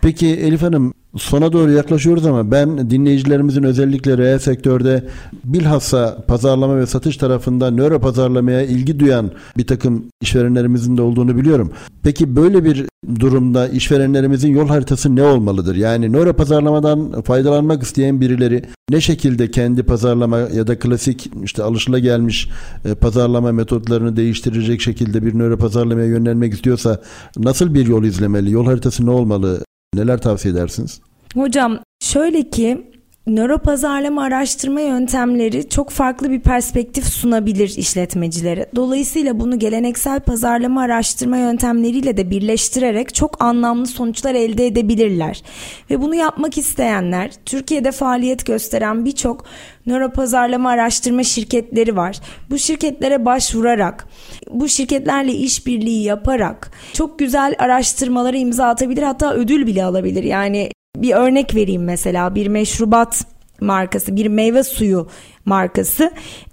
Peki 0.00 0.26
Elif 0.26 0.62
Hanım 0.62 0.94
sona 1.16 1.52
doğru 1.52 1.72
yaklaşıyoruz 1.72 2.26
ama 2.26 2.50
ben 2.50 2.90
dinleyicilerimizin 2.90 3.62
özellikle 3.62 4.18
reel 4.18 4.38
sektörde 4.38 5.04
bilhassa 5.44 6.24
pazarlama 6.28 6.78
ve 6.78 6.86
satış 6.86 7.16
tarafında 7.16 7.70
nöro 7.70 8.00
pazarlamaya 8.00 8.62
ilgi 8.62 9.00
duyan 9.00 9.30
bir 9.56 9.66
takım 9.66 10.04
işverenlerimizin 10.22 10.96
de 10.96 11.02
olduğunu 11.02 11.36
biliyorum. 11.36 11.72
Peki 12.02 12.36
böyle 12.36 12.64
bir 12.64 12.86
durumda 13.20 13.68
işverenlerimizin 13.68 14.48
yol 14.48 14.68
haritası 14.68 15.16
ne 15.16 15.22
olmalıdır? 15.22 15.76
Yani 15.76 16.12
nöro 16.12 16.32
pazarlamadan 16.32 17.22
faydalanmak 17.22 17.82
isteyen 17.82 18.20
birileri 18.20 18.62
ne 18.90 19.00
şekilde 19.00 19.50
kendi 19.50 19.82
pazarlama 19.82 20.38
ya 20.38 20.66
da 20.66 20.78
klasik 20.78 21.30
işte 21.44 21.62
alışılagelmiş 21.62 22.48
e, 22.84 22.94
pazarlama 22.94 23.52
metotlarını 23.52 24.16
değiştirecek 24.16 24.80
şekilde 24.80 25.26
bir 25.26 25.38
nöro 25.38 25.56
pazarlamaya 25.56 26.06
yönlenmek 26.06 26.54
istiyorsa 26.54 27.00
nasıl 27.36 27.74
bir 27.74 27.86
yol 27.86 28.04
izlemeli? 28.04 28.50
Yol 28.50 28.66
haritası 28.66 29.06
ne 29.06 29.10
olmalı? 29.10 29.64
Neler 29.94 30.18
tavsiye 30.20 30.54
edersiniz? 30.54 31.00
Hocam 31.34 31.78
şöyle 32.00 32.50
ki 32.50 32.90
nöro 33.28 33.58
pazarlama 33.58 34.22
araştırma 34.22 34.80
yöntemleri 34.80 35.68
çok 35.68 35.90
farklı 35.90 36.30
bir 36.30 36.40
perspektif 36.40 37.04
sunabilir 37.04 37.74
işletmecilere. 37.76 38.66
Dolayısıyla 38.76 39.40
bunu 39.40 39.58
geleneksel 39.58 40.20
pazarlama 40.20 40.82
araştırma 40.82 41.36
yöntemleriyle 41.36 42.16
de 42.16 42.30
birleştirerek 42.30 43.14
çok 43.14 43.44
anlamlı 43.44 43.86
sonuçlar 43.86 44.34
elde 44.34 44.66
edebilirler. 44.66 45.42
Ve 45.90 46.00
bunu 46.00 46.14
yapmak 46.14 46.58
isteyenler 46.58 47.30
Türkiye'de 47.46 47.92
faaliyet 47.92 48.46
gösteren 48.46 49.04
birçok 49.04 49.44
nöro 49.86 50.10
pazarlama 50.10 50.70
araştırma 50.70 51.22
şirketleri 51.22 51.96
var. 51.96 52.16
Bu 52.50 52.58
şirketlere 52.58 53.24
başvurarak, 53.24 54.08
bu 54.50 54.68
şirketlerle 54.68 55.32
işbirliği 55.32 56.04
yaparak 56.04 56.70
çok 56.92 57.18
güzel 57.18 57.54
araştırmalara 57.58 58.36
imza 58.36 58.66
atabilir 58.66 59.02
hatta 59.02 59.34
ödül 59.34 59.66
bile 59.66 59.84
alabilir. 59.84 60.22
Yani 60.22 60.70
bir 61.02 61.14
örnek 61.14 61.54
vereyim 61.54 61.84
mesela. 61.84 62.34
Bir 62.34 62.46
meşrubat 62.46 63.24
markası, 63.60 64.16
bir 64.16 64.26
meyve 64.26 64.62
suyu 64.62 65.08
markası 65.44 66.10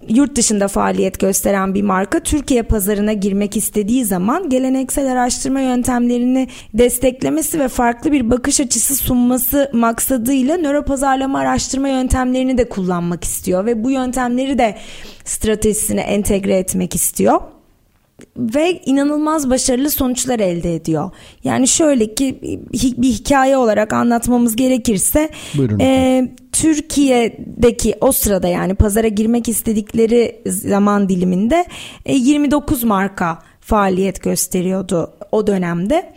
yurt 0.09 0.35
dışında 0.35 0.67
faaliyet 0.67 1.19
gösteren 1.19 1.73
bir 1.73 1.81
marka 1.81 2.19
Türkiye 2.19 2.63
pazarına 2.63 3.13
girmek 3.13 3.57
istediği 3.57 4.05
zaman 4.05 4.49
geleneksel 4.49 5.11
araştırma 5.11 5.61
yöntemlerini 5.61 6.47
desteklemesi 6.73 7.59
ve 7.59 7.67
farklı 7.67 8.11
bir 8.11 8.29
bakış 8.29 8.59
açısı 8.59 8.95
sunması 8.95 9.69
maksadıyla 9.73 10.57
nöro 10.57 10.85
pazarlama 10.85 11.39
araştırma 11.39 11.89
yöntemlerini 11.89 12.57
de 12.57 12.69
kullanmak 12.69 13.23
istiyor 13.23 13.65
ve 13.65 13.83
bu 13.83 13.91
yöntemleri 13.91 14.57
de 14.57 14.75
stratejisine 15.25 16.01
entegre 16.01 16.57
etmek 16.57 16.95
istiyor 16.95 17.41
ve 18.37 18.81
inanılmaz 18.85 19.49
başarılı 19.49 19.89
sonuçlar 19.89 20.39
elde 20.39 20.75
ediyor. 20.75 21.11
Yani 21.43 21.67
şöyle 21.67 22.15
ki 22.15 22.39
bir 22.97 23.09
hikaye 23.09 23.57
olarak 23.57 23.93
anlatmamız 23.93 24.55
gerekirse 24.55 25.29
e, 25.81 26.21
Türkiye'deki 26.51 27.95
o 28.01 28.11
sırada 28.11 28.47
yani 28.47 28.75
pazara 28.75 29.07
girmek 29.07 29.49
istedikleri 29.49 30.41
zaman 30.45 31.09
diliminde 31.09 31.65
e, 32.05 32.15
29 32.15 32.83
marka 32.83 33.39
faaliyet 33.59 34.23
gösteriyordu 34.23 35.13
o 35.31 35.47
dönemde 35.47 36.13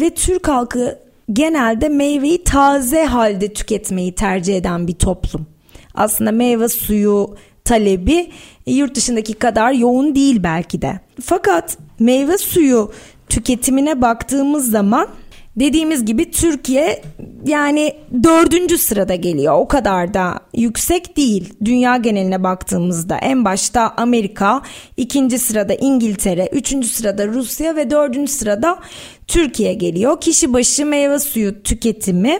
ve 0.00 0.10
Türk 0.10 0.48
halkı 0.48 0.98
genelde 1.32 1.88
meyveyi 1.88 2.44
taze 2.44 3.04
halde 3.04 3.52
tüketmeyi 3.52 4.14
tercih 4.14 4.56
eden 4.56 4.88
bir 4.88 4.94
toplum. 4.94 5.46
Aslında 5.94 6.32
meyve 6.32 6.68
suyu 6.68 7.36
talebi 7.64 8.30
yurt 8.66 8.94
dışındaki 8.94 9.34
kadar 9.34 9.72
yoğun 9.72 10.14
değil 10.14 10.42
belki 10.42 10.82
de. 10.82 11.00
Fakat 11.22 11.78
meyve 11.98 12.38
suyu 12.38 12.92
tüketimine 13.28 14.00
baktığımız 14.00 14.70
zaman 14.70 15.08
dediğimiz 15.56 16.04
gibi 16.04 16.30
Türkiye 16.30 17.02
yani 17.46 17.96
dördüncü 18.22 18.78
sırada 18.78 19.14
geliyor. 19.14 19.54
O 19.58 19.68
kadar 19.68 20.14
da 20.14 20.40
yüksek 20.54 21.16
değil. 21.16 21.54
Dünya 21.64 21.96
geneline 21.96 22.42
baktığımızda 22.42 23.16
en 23.16 23.44
başta 23.44 23.94
Amerika, 23.96 24.62
ikinci 24.96 25.38
sırada 25.38 25.74
İngiltere, 25.74 26.48
üçüncü 26.52 26.88
sırada 26.88 27.28
Rusya 27.28 27.76
ve 27.76 27.90
dördüncü 27.90 28.32
sırada 28.32 28.78
Türkiye 29.26 29.74
geliyor. 29.74 30.20
Kişi 30.20 30.52
başı 30.52 30.86
meyve 30.86 31.18
suyu 31.18 31.62
tüketimi 31.62 32.38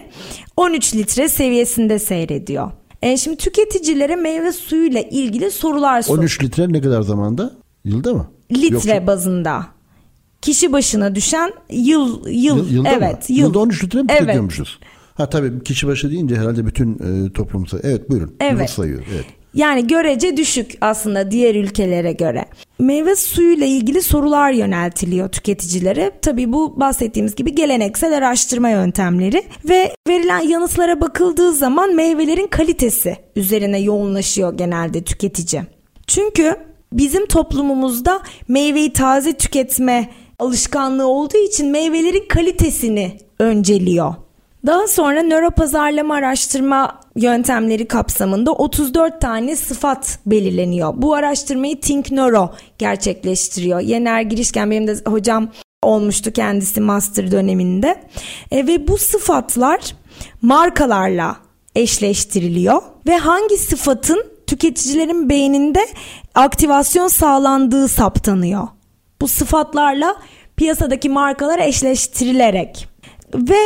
13 0.57 0.95
litre 0.95 1.29
seviyesinde 1.29 1.99
seyrediyor. 1.99 2.80
E, 3.03 3.17
şimdi 3.17 3.37
tüketicilere 3.37 4.17
meyve 4.17 4.53
suyuyla 4.53 5.01
ilgili 5.01 5.51
sorular 5.51 6.03
sor. 6.03 6.19
13 6.19 6.43
litre 6.45 6.73
ne 6.73 6.81
kadar 6.81 7.03
zamanda? 7.03 7.53
Yılda 7.85 8.15
mı? 8.15 8.27
Litre 8.53 8.75
Yoksa... 8.75 9.07
bazında. 9.07 9.67
Kişi 10.43 10.73
başına 10.73 11.15
düşen 11.15 11.53
yıl 11.71 12.29
yıl, 12.29 12.71
yılda 12.71 12.89
evet 12.89 13.31
mı? 13.31 13.37
yıl. 13.37 13.47
Yılda 13.47 13.59
13 13.59 13.85
litre 13.85 14.03
mi 14.03 14.07
evet. 14.11 14.21
tüketiyormuşuz? 14.21 14.79
Ha 15.15 15.29
tabii 15.31 15.65
kişi 15.65 15.87
başı 15.87 16.11
deyince 16.11 16.37
herhalde 16.37 16.67
bütün 16.67 16.99
e, 16.99 17.33
toplumsa. 17.33 17.79
Evet 17.83 18.11
buyurun. 18.11 18.37
Evet. 18.41 18.71
sayıyor. 18.71 19.03
Evet. 19.15 19.27
Yani 19.55 19.87
görece 19.87 20.37
düşük 20.37 20.79
aslında 20.81 21.31
diğer 21.31 21.55
ülkelere 21.55 22.13
göre. 22.13 22.45
Meyve 22.79 23.17
suyuyla 23.17 23.67
ilgili 23.67 24.03
sorular 24.03 24.51
yöneltiliyor 24.51 25.29
tüketicilere. 25.29 26.11
Tabii 26.23 26.53
bu 26.53 26.81
bahsettiğimiz 26.81 27.35
gibi 27.35 27.55
geleneksel 27.55 28.17
araştırma 28.17 28.69
yöntemleri 28.69 29.43
ve 29.69 29.95
verilen 30.09 30.41
yanıtlara 30.41 31.01
bakıldığı 31.01 31.53
zaman 31.53 31.95
meyvelerin 31.95 32.47
kalitesi 32.47 33.17
üzerine 33.37 33.81
yoğunlaşıyor 33.81 34.59
genelde 34.59 35.05
tüketici. 35.05 35.63
Çünkü 36.07 36.57
bizim 36.93 37.27
toplumumuzda 37.27 38.21
meyveyi 38.49 38.93
taze 38.93 39.33
tüketme 39.33 40.11
alışkanlığı 40.39 41.07
olduğu 41.07 41.39
için 41.39 41.71
meyvelerin 41.71 42.29
kalitesini 42.29 43.19
önceliyor. 43.39 44.15
Daha 44.67 44.87
sonra 44.87 45.23
nöro 45.23 45.51
pazarlama 45.51 46.15
araştırma 46.15 47.01
yöntemleri 47.23 47.89
kapsamında 47.89 48.53
34 48.53 49.21
tane 49.21 49.57
sıfat 49.57 50.19
belirleniyor. 50.27 50.93
Bu 50.97 51.15
araştırmayı 51.15 51.81
Think 51.81 52.11
Neuro 52.11 52.51
gerçekleştiriyor. 52.79 53.81
Yener 53.81 54.23
Girişken 54.23 54.71
benim 54.71 54.87
de 54.87 54.97
hocam 55.07 55.49
olmuştu 55.83 56.33
kendisi 56.33 56.81
master 56.81 57.31
döneminde. 57.31 58.03
E, 58.51 58.67
ve 58.67 58.89
bu 58.89 58.99
sıfatlar 58.99 59.81
markalarla 60.43 61.37
eşleştiriliyor 61.75 62.83
ve 63.07 63.17
hangi 63.17 63.57
sıfatın 63.57 64.27
tüketicilerin 64.47 65.29
beyninde 65.29 65.87
aktivasyon 66.35 67.09
sağlandığı 67.09 67.89
saptanıyor. 67.89 68.69
Bu 69.21 69.29
sıfatlarla 69.29 70.17
piyasadaki 70.57 71.09
markalar 71.09 71.59
eşleştirilerek 71.59 72.90
ve 73.35 73.59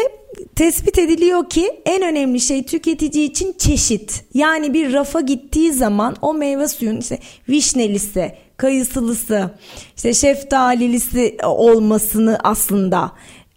tespit 0.57 0.99
ediliyor 0.99 1.49
ki 1.49 1.71
en 1.87 2.03
önemli 2.03 2.41
şey 2.41 2.62
tüketici 2.62 3.25
için 3.25 3.55
çeşit. 3.59 4.25
Yani 4.35 4.75
bir 4.75 4.93
rafa 4.93 5.21
gittiği 5.21 5.73
zaman 5.73 6.17
o 6.23 6.35
meyve 6.35 6.69
suyun 6.69 6.97
işte 6.97 7.19
vişnelisi, 7.49 8.33
kayısılısı, 8.57 9.51
işte 9.97 10.15
şeftalilisi 10.15 11.37
olmasını 11.45 12.39
aslında 12.45 13.12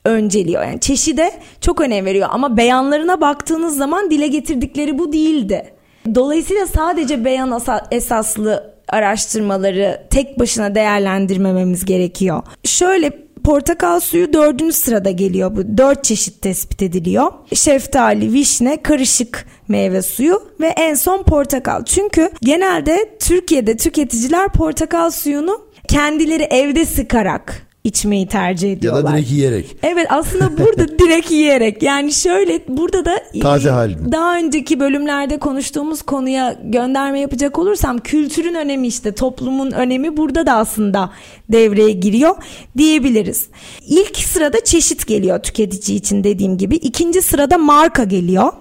önceliyor. 0.05 0.63
Yani 0.63 0.79
çeşide 0.79 1.31
çok 1.61 1.81
önem 1.81 2.05
veriyor 2.05 2.29
ama 2.31 2.57
beyanlarına 2.57 3.21
baktığınız 3.21 3.77
zaman 3.77 4.11
dile 4.11 4.27
getirdikleri 4.27 4.99
bu 4.99 5.13
değildi. 5.13 5.73
Dolayısıyla 6.15 6.67
sadece 6.67 7.25
beyan 7.25 7.61
esaslı 7.91 8.77
araştırmaları 8.89 10.07
tek 10.09 10.39
başına 10.39 10.75
değerlendirmememiz 10.75 11.85
gerekiyor. 11.85 12.43
Şöyle 12.63 13.26
portakal 13.47 13.99
suyu 13.99 14.33
dördüncü 14.33 14.73
sırada 14.73 15.11
geliyor. 15.11 15.55
Bu 15.55 15.77
dört 15.77 16.03
çeşit 16.03 16.41
tespit 16.41 16.81
ediliyor. 16.81 17.31
Şeftali, 17.53 18.33
vişne, 18.33 18.81
karışık 18.81 19.45
meyve 19.67 20.01
suyu 20.01 20.43
ve 20.59 20.67
en 20.67 20.93
son 20.93 21.23
portakal. 21.23 21.85
Çünkü 21.85 22.29
genelde 22.41 23.17
Türkiye'de 23.19 23.77
tüketiciler 23.77 24.49
portakal 24.49 25.11
suyunu 25.11 25.61
kendileri 25.87 26.43
evde 26.43 26.85
sıkarak 26.85 27.66
içmeyi 27.87 28.27
tercih 28.27 28.71
ediyorlar. 28.71 29.03
Ya 29.03 29.07
da 29.07 29.13
direkt 29.13 29.31
yiyerek. 29.31 29.77
Evet 29.83 30.07
aslında 30.09 30.57
burada 30.57 30.87
direkt 30.99 31.31
yiyerek. 31.31 31.83
Yani 31.83 32.11
şöyle 32.11 32.59
burada 32.67 33.05
da 33.05 33.19
taze 33.41 33.69
halini. 33.69 34.11
Daha 34.11 34.37
önceki 34.37 34.79
bölümlerde 34.79 35.37
konuştuğumuz 35.39 36.01
konuya 36.01 36.59
gönderme 36.63 37.19
yapacak 37.19 37.59
olursam 37.59 37.97
kültürün 37.97 38.55
önemi 38.55 38.87
işte 38.87 39.11
toplumun 39.11 39.71
önemi 39.71 40.17
burada 40.17 40.45
da 40.45 40.53
aslında 40.53 41.11
devreye 41.51 41.91
giriyor 41.91 42.35
diyebiliriz. 42.77 43.47
İlk 43.87 44.17
sırada 44.17 44.63
çeşit 44.63 45.07
geliyor 45.07 45.39
tüketici 45.43 45.97
için 45.97 46.23
dediğim 46.23 46.57
gibi. 46.57 46.75
İkinci 46.75 47.21
sırada 47.21 47.57
marka 47.57 48.03
geliyor. 48.03 48.51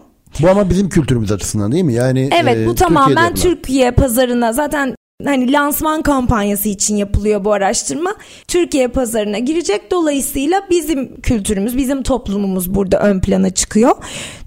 Bu 0.43 0.49
ama 0.49 0.71
bizim 0.71 0.89
kültürümüz 0.89 1.33
açısından 1.33 1.73
değil 1.73 1.85
mi? 1.85 1.95
Yani 1.95 2.31
Evet 2.41 2.57
e, 2.57 2.67
bu 2.67 2.75
tamamen 2.75 3.35
Türkiye 3.35 3.91
pazarına 3.91 4.53
zaten 4.53 4.96
hani 5.25 5.53
lansman 5.53 6.03
kampanyası 6.03 6.69
için 6.69 6.97
yapılıyor 6.97 7.45
bu 7.45 7.53
araştırma. 7.53 8.15
Türkiye 8.49 8.89
pazarına 8.89 9.39
girecek. 9.39 9.91
Dolayısıyla 9.91 10.63
bizim 10.71 11.21
kültürümüz, 11.21 11.77
bizim 11.77 12.03
toplumumuz 12.03 12.75
burada 12.75 13.01
ön 13.01 13.21
plana 13.21 13.51
çıkıyor. 13.51 13.97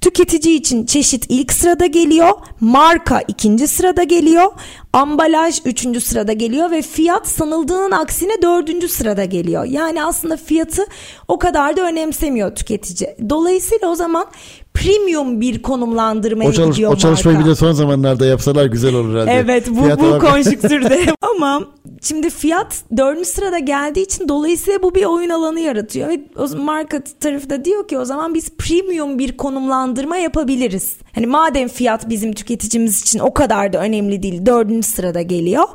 Tüketici 0.01 0.55
için 0.55 0.85
çeşit 0.85 1.25
ilk 1.29 1.53
sırada 1.53 1.85
geliyor. 1.85 2.29
Marka 2.59 3.21
ikinci 3.27 3.67
sırada 3.67 4.03
geliyor. 4.03 4.51
Ambalaj 4.93 5.61
üçüncü 5.65 6.01
sırada 6.01 6.33
geliyor 6.33 6.71
ve 6.71 6.81
fiyat 6.81 7.27
sanıldığının 7.27 7.91
aksine 7.91 8.41
dördüncü 8.41 8.87
sırada 8.87 9.25
geliyor. 9.25 9.65
Yani 9.65 10.03
aslında 10.03 10.37
fiyatı 10.37 10.85
o 11.27 11.39
kadar 11.39 11.77
da 11.77 11.81
önemsemiyor 11.81 12.55
tüketici. 12.55 13.15
Dolayısıyla 13.29 13.87
o 13.87 13.95
zaman 13.95 14.25
premium 14.73 15.41
bir 15.41 15.61
konumlandırmaya 15.61 16.49
o 16.49 16.53
çalış, 16.53 16.75
gidiyor 16.75 16.91
O 16.91 16.97
çalışmayı 16.97 17.37
marka. 17.37 17.49
bir 17.49 17.51
de 17.51 17.55
son 17.55 17.71
zamanlarda 17.71 18.25
yapsalar 18.25 18.65
güzel 18.65 18.95
olur 18.95 19.13
herhalde. 19.13 19.31
Evet 19.31 19.67
bu, 19.69 20.03
bu 20.03 20.19
konjüktürde. 20.19 21.05
Ama 21.35 21.61
şimdi 22.01 22.29
fiyat 22.29 22.83
dördüncü 22.97 23.29
sırada 23.29 23.59
geldiği 23.59 24.01
için 24.01 24.29
dolayısıyla 24.29 24.83
bu 24.83 24.95
bir 24.95 25.05
oyun 25.05 25.29
alanı 25.29 25.59
yaratıyor. 25.59 26.09
Ve 26.09 26.21
o 26.37 26.57
marka 26.57 27.03
tarafı 27.19 27.49
da 27.49 27.65
diyor 27.65 27.87
ki 27.87 27.97
o 27.97 28.05
zaman 28.05 28.33
biz 28.33 28.49
premium 28.49 29.19
bir 29.19 29.37
konumlandırma 29.37 30.17
yapabiliriz. 30.17 30.97
Hani 31.15 31.27
madem 31.27 31.67
fiyat 31.67 32.09
bizim 32.09 32.33
tüketicimiz 32.33 33.01
için 33.01 33.19
o 33.19 33.33
kadar 33.33 33.73
da 33.73 33.79
önemli 33.79 34.23
değil 34.23 34.45
dördüncü 34.45 34.87
sırada 34.87 35.21
geliyor. 35.21 35.65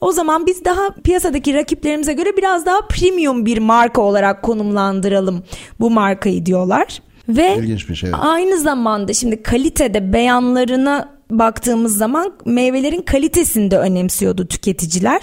O 0.00 0.12
zaman 0.12 0.46
biz 0.46 0.64
daha 0.64 0.90
piyasadaki 1.04 1.54
rakiplerimize 1.54 2.12
göre 2.12 2.36
biraz 2.36 2.66
daha 2.66 2.80
premium 2.80 3.46
bir 3.46 3.58
marka 3.58 4.02
olarak 4.02 4.42
konumlandıralım 4.42 5.42
bu 5.80 5.90
markayı 5.90 6.46
diyorlar. 6.46 7.00
Ve 7.28 7.56
İlginç 7.58 7.88
bir 7.88 7.94
şey. 7.94 8.10
aynı 8.20 8.58
zamanda 8.58 9.12
şimdi 9.12 9.42
kalitede 9.42 10.12
beyanlarına 10.12 11.14
baktığımız 11.30 11.96
zaman 11.96 12.32
meyvelerin 12.44 13.02
kalitesini 13.02 13.70
de 13.70 13.78
önemsiyordu 13.78 14.46
tüketiciler. 14.46 15.20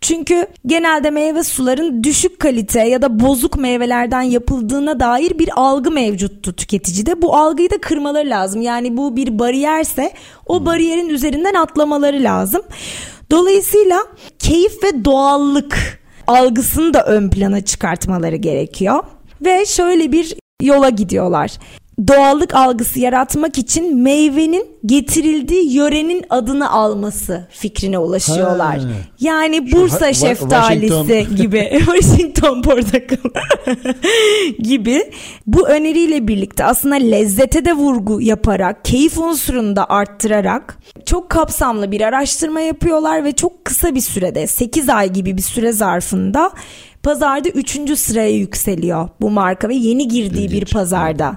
Çünkü 0.00 0.46
genelde 0.66 1.10
meyve 1.10 1.44
suların 1.44 2.04
düşük 2.04 2.40
kalite 2.40 2.80
ya 2.80 3.02
da 3.02 3.20
bozuk 3.20 3.58
meyvelerden 3.58 4.22
yapıldığına 4.22 5.00
dair 5.00 5.38
bir 5.38 5.50
algı 5.56 5.90
mevcuttu 5.90 6.52
tüketicide. 6.52 7.22
Bu 7.22 7.36
algıyı 7.36 7.70
da 7.70 7.80
kırmaları 7.80 8.30
lazım. 8.30 8.62
Yani 8.62 8.96
bu 8.96 9.16
bir 9.16 9.38
bariyerse 9.38 10.12
o 10.46 10.66
bariyerin 10.66 11.08
üzerinden 11.08 11.54
atlamaları 11.54 12.22
lazım. 12.22 12.62
Dolayısıyla 13.30 13.98
keyif 14.38 14.84
ve 14.84 15.04
doğallık 15.04 16.02
algısını 16.26 16.94
da 16.94 17.04
ön 17.04 17.30
plana 17.30 17.60
çıkartmaları 17.60 18.36
gerekiyor. 18.36 19.04
Ve 19.44 19.66
şöyle 19.66 20.12
bir 20.12 20.34
yola 20.64 20.88
gidiyorlar 20.88 21.50
doğallık 22.08 22.54
algısı 22.54 23.00
yaratmak 23.00 23.58
için 23.58 23.96
meyvenin 23.96 24.66
getirildiği 24.86 25.74
yörenin 25.74 26.24
adını 26.30 26.70
alması 26.70 27.46
fikrine 27.50 27.98
ulaşıyorlar. 27.98 28.78
Ha. 28.78 28.88
Yani 29.20 29.72
Bursa 29.72 30.12
Şu, 30.12 30.20
şeftalisi 30.20 30.88
Washington. 30.88 31.36
gibi, 31.36 31.70
Washington 31.78 32.62
portakal 32.62 33.16
gibi 34.58 35.10
bu 35.46 35.68
öneriyle 35.68 36.28
birlikte 36.28 36.64
aslında 36.64 36.94
lezzete 36.94 37.64
de 37.64 37.72
vurgu 37.72 38.20
yaparak, 38.20 38.84
keyif 38.84 39.18
unsurunu 39.18 39.76
da 39.76 39.90
arttırarak 39.90 40.78
çok 41.06 41.30
kapsamlı 41.30 41.90
bir 41.90 42.00
araştırma 42.00 42.60
yapıyorlar 42.60 43.24
ve 43.24 43.32
çok 43.32 43.64
kısa 43.64 43.94
bir 43.94 44.00
sürede 44.00 44.46
8 44.46 44.88
ay 44.88 45.12
gibi 45.12 45.36
bir 45.36 45.42
süre 45.42 45.72
zarfında 45.72 46.52
pazarda 47.02 47.48
üçüncü 47.48 47.96
sıraya 47.96 48.30
yükseliyor 48.30 49.08
bu 49.20 49.30
marka 49.30 49.68
ve 49.68 49.74
yeni 49.74 50.08
girdiği 50.08 50.44
İlginç. 50.44 50.62
bir 50.62 50.72
pazarda. 50.72 51.36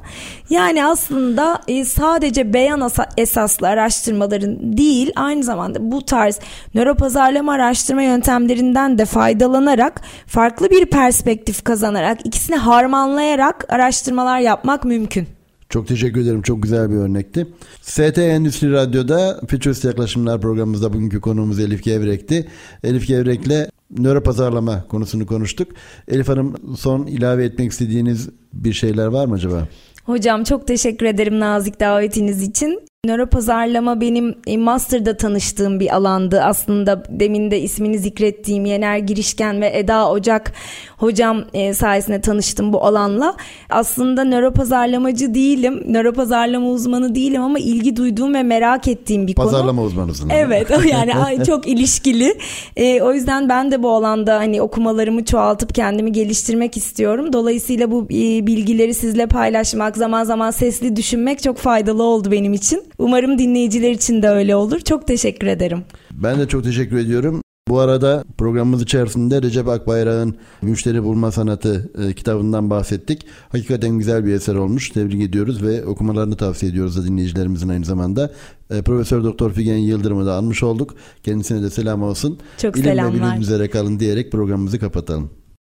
Yani 0.50 0.86
aslında 0.86 1.62
e, 1.68 1.86
sadece 1.86 2.54
beyan 2.54 2.92
esaslı 3.18 3.68
araştırmaların 3.68 4.78
değil 4.78 5.12
aynı 5.16 5.44
zamanda 5.44 5.92
bu 5.92 6.06
tarz 6.06 6.40
nöropazarlama 6.74 7.54
araştırma 7.54 8.02
yöntemlerinden 8.02 8.98
de 8.98 9.06
faydalanarak 9.06 10.02
farklı 10.28 10.70
bir 10.70 10.86
perspektif 10.86 11.64
kazanarak 11.64 12.26
ikisini 12.26 12.56
harmanlayarak 12.56 13.66
araştırmalar 13.74 14.40
yapmak 14.40 14.86
mümkün. 14.86 15.28
Çok 15.70 15.88
teşekkür 15.88 16.22
ederim. 16.22 16.42
Çok 16.42 16.64
güzel 16.64 16.90
bir 16.90 16.96
örnekti. 16.96 17.48
ST 17.82 18.18
Endüstri 18.18 18.72
Radyo'da 18.72 19.40
Futurist 19.50 19.86
Yaklaşımlar 19.86 20.42
programımızda 20.42 20.94
bugünkü 20.94 21.22
konuğumuz 21.22 21.60
Elif 21.60 21.84
Gevrek'ti. 21.84 22.48
Elif 22.84 23.08
Gevrek'le 23.08 23.75
nöro 23.98 24.24
pazarlama 24.24 24.88
konusunu 24.88 25.26
konuştuk. 25.26 25.72
Elif 26.08 26.30
Hanım 26.30 26.78
son 26.78 27.08
ilave 27.08 27.46
etmek 27.46 27.72
istediğiniz 27.72 28.30
bir 28.54 28.74
şeyler 28.74 29.08
var 29.08 29.26
mı 29.26 29.34
acaba? 29.36 29.68
Hocam 30.06 30.44
çok 30.44 30.68
teşekkür 30.68 31.06
ederim 31.06 31.40
nazik 31.40 31.80
davetiniz 31.80 32.44
için. 32.44 32.80
Nöro 33.06 33.26
pazarlama 33.26 34.02
benim 34.02 34.36
e, 34.48 34.58
master'da 34.58 35.18
tanıştığım 35.18 35.80
bir 35.80 35.96
alandı. 35.96 36.42
Aslında 36.42 37.04
demin 37.10 37.52
de 37.52 37.62
ismini 37.62 38.00
zikrettiğim 38.00 38.66
Yener 38.66 38.98
Girişken 38.98 39.62
ve 39.62 39.78
Eda 39.78 40.10
Ocak 40.10 40.52
hocam 40.98 41.44
e, 41.54 41.74
sayesinde 41.74 42.22
tanıştım 42.22 42.74
bu 42.74 42.86
alanla. 42.86 43.36
Aslında 43.70 44.24
nöro 44.24 44.54
pazarlamacı 44.54 45.34
değilim. 45.34 45.84
Nöro 45.88 46.14
pazarlama 46.14 46.70
uzmanı 46.70 47.16
değilim 47.16 47.42
ama 47.42 47.60
ilgi 47.60 47.96
duyduğum 47.96 48.34
ve 48.34 48.44
merak 48.44 48.88
ettiğim 48.88 49.28
bir 49.28 49.36
pazarlama 49.36 49.72
konu. 49.72 49.76
Pazarlama 49.76 49.84
uzmanısın. 49.84 50.30
Evet 50.30 50.70
yani 50.92 51.46
çok 51.46 51.68
ilişkili. 51.68 52.38
E, 52.76 53.02
o 53.02 53.14
yüzden 53.14 53.50
ben 53.50 53.72
de 53.72 53.84
bu 53.84 53.92
alanda 53.92 54.36
hani 54.36 54.62
okumalarımı 54.62 55.26
çoğaltıp 55.26 55.76
kendimi 55.76 56.12
geliştirmek 56.12 56.78
istiyorum. 56.78 57.34
Dolayısıyla 57.34 57.92
bu 57.92 58.10
bilgileri 58.10 58.94
sizle 58.94 59.28
paylaşmak, 59.28 59.98
zaman 59.98 60.24
zaman 60.24 60.52
sesli 60.52 60.96
düşünmek 60.96 61.44
çok 61.44 61.58
faydalı 61.58 62.04
oldu 62.04 62.32
benim 62.32 62.54
için. 62.54 62.84
Umarım 62.98 63.38
dinleyiciler 63.38 63.92
için 63.92 64.22
de 64.22 64.30
öyle 64.30 64.56
olur. 64.56 64.80
Çok 64.80 65.08
teşekkür 65.08 65.48
ederim. 65.48 65.84
Ben 66.12 66.40
de 66.40 66.48
çok 66.48 66.64
teşekkür 66.64 66.98
ediyorum. 66.98 67.42
Bu 67.70 67.80
arada 67.80 68.24
programımız 68.38 68.82
içerisinde 68.82 69.42
Recep 69.42 69.68
Akbayrak'ın 69.68 70.36
Müşteri 70.62 71.04
Bulma 71.04 71.32
Sanatı 71.32 71.92
e, 72.04 72.14
kitabından 72.14 72.70
bahsettik. 72.70 73.26
Hakikaten 73.50 73.98
güzel 73.98 74.26
bir 74.26 74.34
eser 74.34 74.56
olmuş. 74.56 74.90
Tebrik 74.90 75.22
ediyoruz 75.22 75.64
ve 75.64 75.86
okumalarını 75.86 76.38
tavsiye 76.38 76.72
ediyoruz 76.72 76.98
da 76.98 77.06
dinleyicilerimizin 77.06 77.70
aynı 77.70 77.86
zamanda. 77.86 78.32
E, 78.70 78.82
Profesör 78.82 79.24
Doktor 79.24 79.52
Figen 79.52 79.78
Yıldırım'ı 79.78 80.26
da 80.26 80.34
almış 80.34 80.64
olduk. 80.64 80.96
Kendisine 81.24 81.62
de 81.62 81.70
selam 81.70 82.04
olsun. 82.04 82.40
Çok 82.62 82.76
İlim 82.76 82.86
selamlar. 82.86 83.38
Üzere 83.38 83.70
kalın 83.70 84.00
diyerek 84.00 84.32
programımızı 84.32 84.80
kapatalım. 84.80 85.30